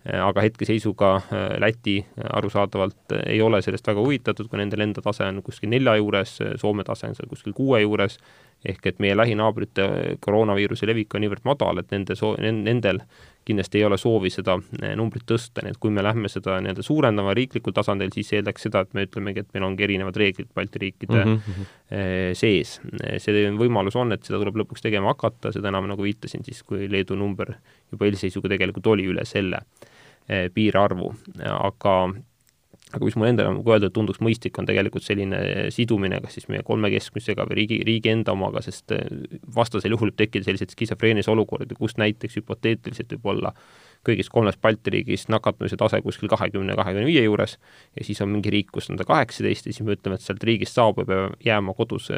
aga 0.06 0.44
hetkeseisuga 0.46 1.10
äh, 1.18 1.48
Läti 1.60 1.96
arusaadavalt 2.38 3.16
ei 3.24 3.42
ole 3.42 3.58
sellest 3.62 3.90
väga 3.90 4.00
huvitatud, 4.04 4.46
kui 4.48 4.62
nendel 4.62 4.86
enda 4.86 5.02
tase 5.02 5.26
on 5.26 5.42
kuskil 5.42 5.72
nelja 5.74 5.96
juures, 5.98 6.38
Soome 6.62 6.86
tase 6.86 7.10
on 7.10 7.18
seal 7.18 7.28
kuskil 7.30 7.56
kuue 7.56 7.82
juures, 7.82 8.20
ehk 8.68 8.86
et 8.86 8.98
meie 9.00 9.16
lähinaabrite 9.16 9.84
koroonaviiruse 10.20 10.88
levik 10.88 11.14
on 11.14 11.24
niivõrd 11.24 11.46
madal, 11.48 11.80
et 11.80 11.92
nende 11.94 12.16
soo-, 12.18 12.36
nendel 12.40 13.00
kindlasti 13.48 13.80
ei 13.80 13.86
ole 13.88 13.96
soovi 13.98 14.30
seda 14.30 14.58
eh, 14.82 14.92
numbrit 14.98 15.24
tõsta, 15.28 15.64
nii 15.64 15.74
et 15.74 15.80
kui 15.80 15.92
me 15.94 16.04
lähme 16.04 16.28
seda 16.28 16.58
nii-öelda 16.60 16.84
suurendama 16.84 17.32
riiklikul 17.36 17.74
tasandil, 17.76 18.12
siis 18.14 18.34
eeldaks 18.36 18.68
seda, 18.68 18.84
et 18.84 18.92
me 18.96 19.06
ütlemegi, 19.08 19.44
et 19.44 19.56
meil 19.56 19.66
ongi 19.70 19.86
erinevad 19.88 20.20
reeglid 20.20 20.50
Balti 20.54 20.82
riikide 20.84 21.24
mm 21.24 21.36
-hmm. 21.36 21.70
sees. 22.36 22.80
see 23.18 23.50
võimalus 23.56 23.96
on, 23.96 24.12
et 24.12 24.24
seda 24.24 24.38
tuleb 24.38 24.60
lõpuks 24.62 24.84
tegema 24.84 25.14
hakata, 25.14 25.52
seda 25.52 25.72
enam, 25.72 25.88
nagu 25.88 26.02
viitasin, 26.02 26.44
siis 26.44 26.62
kui 26.62 26.90
Leedu 26.90 27.16
number 27.16 27.54
juba 27.92 28.06
eelseisuga 28.06 28.48
tegelikult 28.48 28.86
oli 28.86 29.08
üle 29.08 29.24
selle 29.24 29.64
piirarvu, 30.54 31.14
aga 31.42 31.94
aga 32.90 33.06
mis 33.06 33.16
mulle 33.18 33.32
endale 33.34 33.52
nagu 33.54 33.72
öelda, 33.72 33.90
tunduks 33.94 34.20
mõistlik, 34.24 34.56
on 34.58 34.66
tegelikult 34.68 35.04
selline 35.06 35.40
sidumine 35.74 36.18
kas 36.24 36.36
siis 36.38 36.48
meie 36.50 36.64
kolme 36.66 36.90
keskmisega 36.92 37.46
või 37.48 37.60
riigi, 37.60 37.80
riigi 37.86 38.10
enda 38.12 38.34
omaga, 38.34 38.62
sest 38.64 38.94
eh, 38.96 39.06
vastasel 39.56 39.94
juhul 39.94 40.10
võib 40.10 40.18
tekkida 40.24 40.48
selliseid 40.48 40.74
skisofreenilisi 40.74 41.30
olukordi, 41.30 41.78
kus 41.78 41.96
näiteks 42.00 42.40
hüpoteetiliselt 42.40 43.14
võib 43.16 43.30
olla 43.34 43.54
kõigis 44.06 44.30
kolmes 44.32 44.56
Balti 44.60 44.92
riigis 44.94 45.26
nakatumise 45.28 45.76
tase 45.80 46.00
kuskil 46.04 46.30
kahekümne, 46.32 46.74
kahekümne 46.78 47.04
viie 47.08 47.22
juures 47.24 47.56
ja 47.98 48.04
siis 48.06 48.20
on 48.24 48.30
mingi 48.32 48.52
riik, 48.52 48.70
kus 48.72 48.88
on 48.90 48.96
ta 49.00 49.04
kaheksateist 49.08 49.68
ja 49.68 49.74
siis 49.74 49.84
me 49.84 49.96
ütleme, 49.96 50.16
et 50.16 50.24
sealt 50.24 50.44
riigist 50.46 50.76
saabub 50.76 51.02
ja 51.04 51.08
peab 51.10 51.44
jääma 51.44 51.74
kodus 51.76 52.08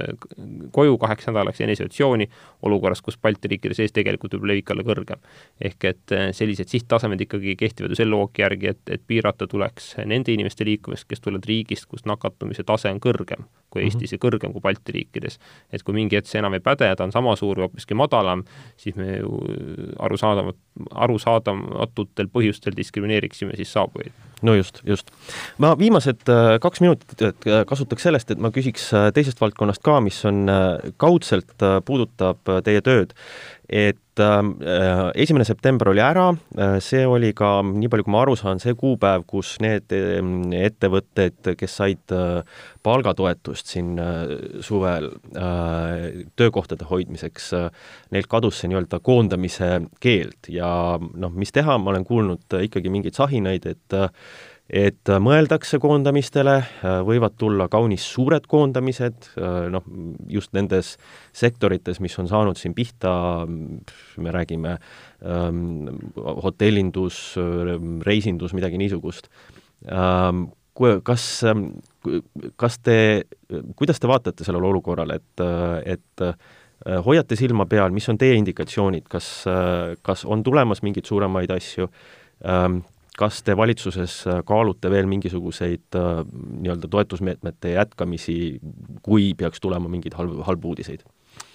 koju 0.75 0.99
kaheks 1.03 1.27
nädalaks 1.31 1.63
eneseisolatsiooni, 1.65 2.29
olukorras, 2.69 3.03
kus 3.03 3.19
Balti 3.19 3.51
riikide 3.51 3.75
sees 3.79 3.95
tegelikult 3.95 4.37
võib 4.39 4.51
levik 4.53 4.71
olla 4.75 4.87
kõrgem. 4.87 5.23
ehk 5.61 5.89
et 5.91 6.17
sellised 6.39 6.71
sihttasemed 6.71 7.27
ikkagi 7.27 7.57
kehtivad 7.59 7.91
ju 7.91 7.99
selle 7.99 8.15
loogika 8.15 8.47
järgi, 8.47 8.75
et, 8.77 8.83
et 8.99 9.03
piirata 9.07 9.47
tuleks 9.51 9.97
nende 10.07 10.33
inimeste 10.33 10.65
liikumist, 10.65 11.09
kes 11.09 11.21
tulevad 11.21 11.49
riigist, 11.51 11.91
kus 11.91 12.07
nakatumise 12.07 12.63
tase 12.69 12.91
on 12.95 13.03
kõrgem 13.03 13.49
kui 13.73 13.83
mhm. 13.83 13.89
Eestis 13.89 14.13
ja 14.15 14.21
kõrgem 14.21 14.53
kui 14.53 14.63
Balti 14.63 14.95
riikides. 14.99 15.39
et 15.73 15.83
kui 15.83 15.97
mingi 15.97 16.19
hetk 16.19 16.29
see 16.29 16.41
enam 16.43 16.55
ei 16.55 16.61
päde 16.65 16.87
ja 16.87 16.97
ta 16.97 17.07
on 17.09 17.15
sama 17.15 17.35
suur 17.41 17.59
või 17.59 17.69
hoopiski 17.69 17.97
madalam, 17.97 18.45
siis 18.77 18.97
me 18.97 19.17
ju 19.17 19.39
arusaadavat, 19.99 20.59
arusaadamatutel 21.73 22.29
põhjustel 22.33 22.77
diskrimineeriksime 22.77 23.57
siis 23.57 23.73
saabujaid. 23.73 24.13
no 24.43 24.55
just, 24.55 24.81
just. 24.85 25.11
ma 25.59 25.75
viimased 25.79 26.29
äh, 26.29 26.59
kaks 26.61 26.81
minutit 26.81 27.23
äh, 27.23 27.65
kasutaks 27.67 28.03
sellest, 28.03 28.31
et 28.31 28.39
ma 28.39 28.51
küsiks 28.51 28.91
äh, 28.95 29.11
teisest 29.15 29.41
valdkonnast 29.41 29.83
ka, 29.83 30.01
mis 30.01 30.25
on 30.25 30.47
kaudselt, 30.99 31.55
puudutab 31.85 32.43
teie 32.65 32.83
tööd 32.83 33.15
et 33.73 34.02
ähm, 34.21 34.57
äh, 34.61 35.11
esimene 35.23 35.45
september 35.45 35.89
oli 35.89 36.03
ära, 36.05 36.27
äh, 36.59 36.77
see 36.85 37.07
oli 37.09 37.33
ka, 37.37 37.63
nii 37.65 37.89
palju 37.93 38.07
kui 38.07 38.13
ma 38.13 38.23
aru 38.25 38.37
saan, 38.37 38.61
see 38.61 38.75
kuupäev, 38.79 39.25
kus 39.29 39.55
need 39.65 39.95
ähm, 39.97 40.51
ettevõtted, 40.57 41.53
kes 41.59 41.77
said 41.81 42.13
äh, 42.13 42.43
palgatoetust 42.83 43.69
siin 43.71 43.95
suvel 44.67 45.05
töökohtade 46.37 46.89
hoidmiseks, 46.89 47.53
neilt 48.11 48.27
kadus 48.27 48.59
see 48.59 48.73
nii-öelda 48.73 48.99
koondamise 49.07 49.69
keeld 50.03 50.51
ja 50.51 50.99
noh, 50.99 51.31
mis 51.31 51.55
teha, 51.55 51.77
ma 51.79 51.93
olen 51.93 52.07
kuulnud 52.09 52.59
ikkagi 52.67 52.91
mingeid 52.91 53.15
sahinaid, 53.15 53.69
et 53.71 54.01
et 54.73 55.11
mõeldakse 55.21 55.77
koondamistele, 55.83 56.55
võivad 57.05 57.37
tulla 57.37 57.69
kaunis 57.73 58.07
suured 58.15 58.47
koondamised, 58.49 59.29
noh, 59.73 59.85
just 60.33 60.55
nendes 60.57 60.95
sektorites, 61.37 62.01
mis 62.01 62.17
on 62.21 62.31
saanud 62.31 62.57
siin 62.57 62.73
pihta, 62.77 63.13
me 64.17 64.33
räägime 64.33 64.79
ähm, 64.79 65.93
hotellindus, 66.17 67.21
reisindus, 68.09 68.57
midagi 68.57 68.81
niisugust 68.81 69.31
ähm,. 69.93 70.49
Kas, 71.05 71.45
kas 72.57 72.79
te, 72.81 72.95
kuidas 73.77 73.99
te 74.01 74.09
vaatate 74.09 74.41
sellele 74.41 74.65
olukorrale, 74.71 75.19
et, 75.21 75.43
et 75.85 76.23
hoiate 77.05 77.37
silma 77.37 77.67
peal, 77.69 77.93
mis 77.93 78.09
on 78.09 78.17
teie 78.17 78.39
indikatsioonid, 78.41 79.05
kas, 79.13 79.27
kas 80.01 80.25
on 80.25 80.41
tulemas 80.43 80.81
mingeid 80.81 81.05
suuremaid 81.05 81.53
asju 81.53 81.91
ähm,, 82.49 82.81
kas 83.19 83.43
te 83.45 83.57
valitsuses 83.57 84.15
äh, 84.31 84.43
kaalute 84.49 84.91
veel 84.93 85.09
mingisuguseid 85.11 85.99
äh, 85.99 86.23
nii-öelda 86.65 86.91
toetusmeetmete 86.93 87.75
jätkamisi, 87.77 88.37
kui 89.05 89.33
peaks 89.39 89.61
tulema 89.61 89.91
mingeid 89.93 90.17
halbu, 90.19 90.43
halbu 90.49 90.75
uudiseid? 90.75 91.05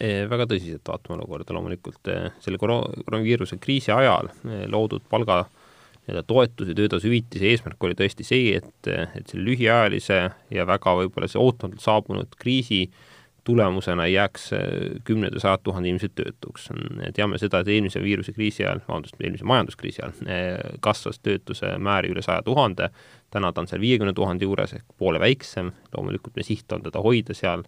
väga 0.01 0.47
tõsiselt 0.49 0.89
vaatame 0.89 1.19
olukorda 1.19 1.53
loomulikult, 1.53 2.09
selle 2.41 2.57
koroonaviiruse 2.57 3.59
kriisi 3.61 3.91
ajal 3.93 4.31
loodud 4.73 5.03
palga 5.09 5.43
nii-öelda 5.43 6.23
toetuse, 6.25 6.73
töötasuhüvitise 6.73 7.45
eesmärk 7.51 7.85
oli 7.85 7.97
tõesti 7.99 8.25
see, 8.25 8.55
et, 8.57 8.89
et 8.89 9.29
selle 9.29 9.45
lühiajalise 9.45 10.17
ja 10.53 10.65
väga 10.65 10.95
võib-olla 10.97 11.29
see 11.29 11.41
ootamatult 11.41 11.85
saabunud 11.85 12.33
kriisi 12.41 12.87
äh, 12.87 13.16
tulemusena 13.47 14.05
ei 14.05 14.13
jääks 14.13 14.53
äh, 14.53 14.59
kümned 15.03 15.33
ja 15.33 15.39
sajad 15.39 15.63
tuhanded 15.63 15.87
inimesed 15.87 16.11
töötuks. 16.19 16.67
teame 17.15 17.37
seda, 17.39 17.61
et 17.63 17.69
eelmise 17.71 18.01
viirusekriisi 18.03 18.65
ajal, 18.65 18.81
vabandust, 18.89 19.15
eelmise 19.23 19.47
majanduskriisi 19.47 20.03
ajal 20.03 20.27
äh, 20.27 20.73
kasvas 20.83 21.21
töötuse 21.23 21.69
määr 21.79 22.09
üle 22.11 22.21
saja 22.25 22.43
tuhande, 22.43 22.89
täna 23.31 23.53
ta 23.53 23.63
on 23.63 23.71
seal 23.71 23.79
viiekümne 23.81 24.13
tuhande 24.17 24.43
juures 24.43 24.75
ehk 24.75 24.97
poole 24.99 25.23
väiksem, 25.23 25.71
loomulikult 25.95 26.35
meie 26.35 26.49
siht 26.49 26.75
on 26.75 26.83
teda 26.83 26.99
hoida 27.05 27.37
seal, 27.39 27.63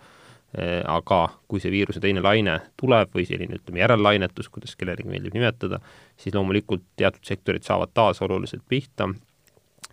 äh, 0.60 0.82
aga 0.84 1.24
kui 1.48 1.64
see 1.64 1.72
viiruse 1.72 2.04
teine 2.04 2.28
laine 2.28 2.60
tuleb 2.76 3.16
või 3.16 3.30
selline, 3.32 3.64
ütleme, 3.64 3.86
järellainetus, 3.86 4.52
kuidas 4.52 4.76
kellelegi 4.76 5.08
meeldib 5.08 5.40
nimetada, 5.40 5.80
siis 6.20 6.36
loomulikult 6.36 6.84
teatud 7.00 7.24
sektorid 7.24 7.64
saavad 7.64 7.96
taas 7.96 8.20
oluliselt 8.26 8.68
pihta. 8.68 9.14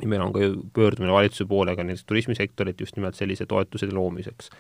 Ja 0.03 0.09
meil 0.11 0.21
on 0.21 0.33
ka 0.35 0.43
ju 0.43 0.57
pöördumine 0.75 1.15
valitsuse 1.15 1.47
poole 1.49 1.77
ka 1.77 1.85
näiteks 1.87 2.11
turismisektorit 2.11 2.81
just 2.81 2.99
nimelt 2.99 3.15
sellise 3.15 3.47
toetuse 3.47 3.87
loomiseks 3.95 4.51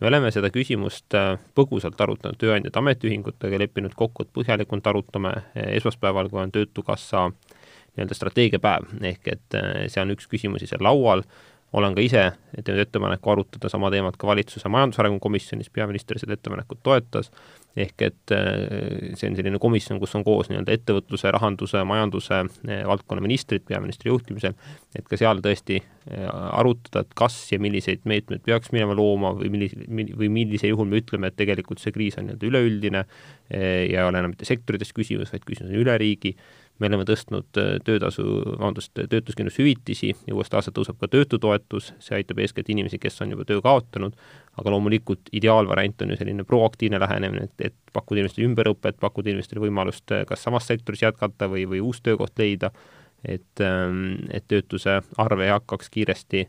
me 0.00 0.06
oleme 0.06 0.30
seda 0.34 0.50
küsimust 0.54 1.14
äh, 1.18 1.34
põgusalt 1.58 2.00
arutanud 2.00 2.38
tööandjate 2.40 2.80
ametiühingutega, 2.80 3.60
leppinud 3.64 3.96
kokku, 3.98 4.24
et 4.24 4.32
põhjalikult 4.36 4.86
arutame. 4.86 5.34
Esmaspäeval, 5.78 6.30
kui 6.30 6.42
on 6.42 6.54
Töötukassa 6.54 7.28
nii-öelda 7.30 8.14
strateegiapäev, 8.14 8.90
ehk 9.12 9.32
et 9.34 9.58
äh, 9.58 9.86
see 9.90 10.02
on 10.02 10.14
üks 10.14 10.30
küsimusi 10.30 10.70
seal 10.70 10.84
laual, 10.86 11.24
olen 11.72 11.94
ka 11.94 12.00
ise 12.00 12.24
teinud 12.64 12.80
ettepaneku 12.80 13.30
arutada 13.30 13.68
sama 13.68 13.90
teemat 13.92 14.16
ka 14.16 14.26
valitsuse 14.26 14.70
majandusarengu 14.72 15.20
komisjonis, 15.20 15.68
peaminister 15.70 16.18
seda 16.20 16.36
ettepanekut 16.38 16.80
toetas, 16.82 17.28
ehk 17.78 18.04
et 18.06 18.32
äh, 18.34 19.12
see 19.18 19.28
on 19.28 19.36
selline 19.36 19.60
komisjon, 19.62 20.00
kus 20.00 20.14
on 20.18 20.24
koos 20.26 20.48
nii-öelda 20.50 20.74
ettevõtluse, 20.74 21.30
rahanduse, 21.34 21.82
majanduse 21.86 22.40
äh, 22.40 22.80
valdkonna 22.88 23.22
ministrid 23.24 23.66
peaministri 23.68 24.10
juhtimisel, 24.10 24.56
et 24.96 25.06
ka 25.08 25.18
seal 25.20 25.42
tõesti 25.44 25.78
äh, 25.82 26.24
arutada, 26.58 27.04
et 27.04 27.12
kas 27.18 27.36
ja 27.52 27.60
milliseid 27.62 28.06
meetmeid 28.08 28.42
peaks 28.46 28.72
minema 28.74 28.96
looma 28.98 29.34
või 29.36 29.52
millise, 29.52 29.84
või 29.88 30.30
millisel 30.40 30.72
juhul 30.72 30.88
me 30.88 31.02
ütleme, 31.02 31.28
et 31.28 31.36
tegelikult 31.38 31.84
see 31.84 31.94
kriis 31.94 32.16
on 32.18 32.30
nii-öelda 32.30 32.48
üleüldine 32.48 33.04
ja 33.48 34.00
ei 34.02 34.04
ole 34.04 34.20
enam 34.20 34.34
mitte 34.34 34.44
sektorites 34.44 34.90
küsimus, 34.92 35.30
vaid 35.32 35.44
küsimus 35.48 35.70
on 35.72 35.78
üle 35.80 35.94
riigi 36.00 36.34
me 36.78 36.86
oleme 36.86 37.04
tõstnud 37.08 37.58
äh, 37.58 37.70
töötasu, 37.84 38.24
vabandust, 38.54 38.92
töötuskindlustushüvitisi 38.94 40.12
ja 40.12 40.34
uuest 40.36 40.54
aastast 40.54 40.76
tõuseb 40.76 40.98
ka 41.00 41.10
töötutoetus, 41.10 41.92
see 42.02 42.18
aitab 42.18 42.42
eeskätt 42.42 42.70
inimesi, 42.72 43.00
kes 43.02 43.18
on 43.24 43.34
juba 43.34 43.46
töö 43.48 43.62
kaotanud, 43.64 44.14
aga 44.58 44.74
loomulikult 44.74 45.32
ideaalvariant 45.32 46.06
on 46.06 46.14
ju 46.14 46.20
selline 46.20 46.46
proaktiivne 46.48 47.00
lähenemine, 47.02 47.48
et, 47.48 47.66
et 47.70 47.76
pakkuda 47.94 48.22
inimestele 48.22 48.46
ümberõpet, 48.50 49.00
pakkuda 49.02 49.32
inimestele 49.32 49.64
võimalust 49.66 50.14
äh, 50.14 50.24
kas 50.28 50.46
samas 50.46 50.70
sektoris 50.70 51.02
jätkata 51.06 51.50
või, 51.50 51.66
või 51.70 51.82
uus 51.84 52.02
töökoht 52.04 52.38
leida, 52.38 52.70
et, 53.24 53.64
ähm, 53.64 54.14
et 54.30 54.46
töötuse 54.48 55.00
arv 55.18 55.42
ei 55.42 55.54
hakkaks 55.54 55.90
kiiresti 55.90 56.46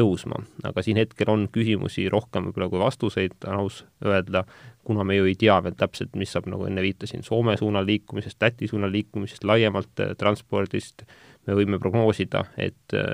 tõusma, 0.00 0.40
aga 0.64 0.82
siin 0.84 0.98
hetkel 1.00 1.30
on 1.32 1.46
küsimusi 1.52 2.08
rohkem 2.12 2.48
võib-olla 2.48 2.70
kui 2.72 2.80
vastuseid, 2.82 3.36
on 3.44 3.60
aus 3.60 3.82
öelda, 4.04 4.44
kuna 4.86 5.04
me 5.04 5.18
ju 5.18 5.28
ei 5.28 5.36
tea 5.38 5.58
veel 5.64 5.76
täpselt, 5.78 6.16
mis 6.18 6.32
saab, 6.34 6.48
nagu 6.50 6.66
enne 6.68 6.82
viitasin, 6.84 7.24
Soome 7.26 7.56
suunal 7.60 7.86
liikumisest, 7.86 8.40
Läti 8.42 8.68
suunal 8.70 8.92
liikumisest, 8.94 9.44
laiemalt 9.44 10.02
äh, 10.02 10.14
transpordist, 10.18 11.04
me 11.46 11.56
võime 11.58 11.80
prognoosida, 11.82 12.44
et 12.58 12.96
äh, 12.96 13.10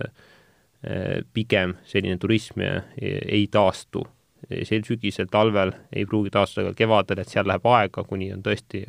äh, 0.86 1.24
pigem 1.34 1.76
selline 1.84 2.20
turism 2.22 2.62
ei 2.96 3.46
taastu. 3.52 4.06
Sel 4.46 4.84
sügisel, 4.86 5.26
talvel, 5.32 5.72
ei 5.96 6.04
pruugi 6.06 6.30
taastuda 6.30 6.70
ka 6.70 6.78
kevadel, 6.78 7.18
et 7.18 7.32
seal 7.32 7.48
läheb 7.48 7.64
aega, 7.66 8.04
kuni 8.06 8.28
on 8.34 8.44
tõesti 8.46 8.84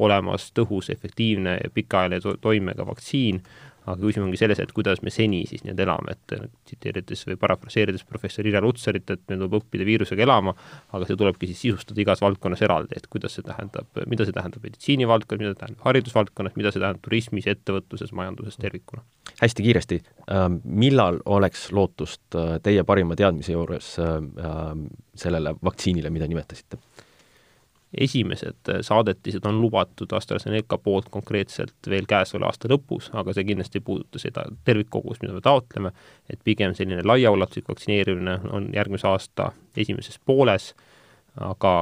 olemas 0.00 0.46
tõhus, 0.56 0.88
efektiivne 0.94 1.58
ja 1.58 1.70
pikaajaline 1.74 2.22
to 2.22 2.32
toimega 2.40 2.86
vaktsiin, 2.88 3.42
aga 3.82 3.98
küsimus 3.98 4.28
ongi 4.28 4.38
selles, 4.38 4.60
et 4.62 4.72
kuidas 4.74 5.02
me 5.02 5.10
seni 5.10 5.42
siis 5.48 5.64
nii-öelda 5.64 5.84
elame, 5.86 6.14
et 6.14 6.34
tsiteerides 6.68 7.24
või 7.28 7.38
parafraseerides 7.40 8.04
professor 8.08 8.46
Irja 8.46 8.62
Lutsarit, 8.62 9.08
et 9.10 9.22
meil 9.30 9.42
tuleb 9.42 9.56
õppida 9.58 9.86
viirusega 9.88 10.22
elama, 10.26 10.54
aga 10.94 11.08
see 11.08 11.18
tulebki 11.18 11.50
siis 11.50 11.64
sisustada 11.66 12.02
igas 12.04 12.22
valdkonnas 12.22 12.62
eraldi, 12.62 12.98
et 12.98 13.08
kuidas 13.12 13.36
see 13.38 13.46
tähendab, 13.46 13.88
mida 14.10 14.26
see 14.28 14.36
tähendab 14.36 14.66
meditsiinivaldkonnas, 14.68 15.42
mida 15.42 15.58
tähendab 15.58 15.86
haridusvaldkonnas, 15.88 16.56
mida 16.58 16.72
see 16.72 16.82
tähendab 16.82 17.02
turismis, 17.02 17.48
ettevõtluses, 17.50 18.14
majanduses 18.16 18.58
tervikuna. 18.62 19.02
hästi 19.42 19.62
kiiresti, 19.62 20.02
ähm, 20.30 20.60
millal 20.64 21.18
oleks 21.24 21.70
lootust 21.72 22.36
äh, 22.38 22.58
teie 22.62 22.84
parima 22.86 23.16
teadmise 23.18 23.56
juures 23.56 23.96
äh, 23.98 24.18
ähm, 24.18 24.86
sellele 25.18 25.56
vaktsiinile, 25.64 26.10
mida 26.10 26.28
nimetasite? 26.30 26.78
Esimesed 27.98 28.68
äh, 28.68 28.80
saadetised 28.80 29.46
on 29.46 29.60
lubatud 29.60 30.12
AstraZeneca 30.12 30.78
poolt 30.78 31.08
konkreetselt 31.10 31.90
veel 31.90 32.06
käesoleva 32.08 32.50
aasta 32.52 32.70
lõpus, 32.72 33.10
aga 33.12 33.34
see 33.36 33.44
kindlasti 33.48 33.80
ei 33.80 33.86
puuduta 33.86 34.22
seda 34.22 34.46
tervikkogust, 34.64 35.22
mida 35.22 35.36
me 35.36 35.44
taotleme, 35.44 35.92
et 36.30 36.40
pigem 36.44 36.74
selline 36.78 37.04
laiaulatuslik 37.04 37.68
vaktsineerimine 37.68 38.38
on 38.50 38.70
järgmise 38.74 39.08
aasta 39.08 39.52
esimeses 39.76 40.20
pooles, 40.24 40.72
aga 41.40 41.72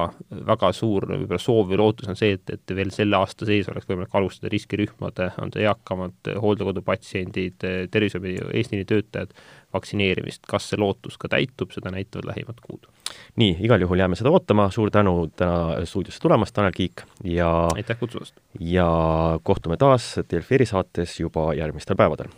väga 0.47 0.69
suur 0.75 1.09
võib-olla 1.09 1.41
soov 1.41 1.71
või 1.71 1.79
lootus 1.81 2.07
on 2.11 2.15
see, 2.19 2.37
et, 2.37 2.53
et 2.55 2.75
veel 2.75 2.93
selle 2.95 3.17
aasta 3.19 3.47
sees 3.47 3.67
oleks 3.71 3.89
võimalik 3.89 4.15
alustada 4.15 4.51
riskirühmade, 4.53 5.27
on 5.43 5.51
see 5.51 5.65
eakamad 5.67 6.31
hooldekodupatsiendid, 6.43 7.67
tervishoiu 7.91 8.47
eesliinitöötajad, 8.53 9.35
vaktsineerimist. 9.75 10.47
kas 10.47 10.69
see 10.71 10.79
lootus 10.79 11.19
ka 11.19 11.31
täitub, 11.35 11.75
seda 11.75 11.91
näitavad 11.91 12.31
lähimad 12.31 12.63
kuud 12.63 12.87
nii, 13.35 13.57
igal 13.65 13.81
juhul 13.83 13.99
jääme 13.99 14.15
seda 14.15 14.31
ootama, 14.31 14.69
suur 14.71 14.91
tänu 14.91 15.27
täna 15.35 15.83
stuudiosse 15.85 16.23
tulemast, 16.23 16.55
Tanel 16.55 16.75
Kiik, 16.75 17.03
ja 17.27 17.51
aitäh 17.75 17.99
kutsumast! 17.99 18.39
ja 18.59 18.87
kohtume 19.43 19.77
taas 19.77 20.13
Delfi 20.31 20.55
erisaates 20.61 21.19
juba 21.19 21.51
järgmistel 21.57 21.99
päevadel 21.99 22.31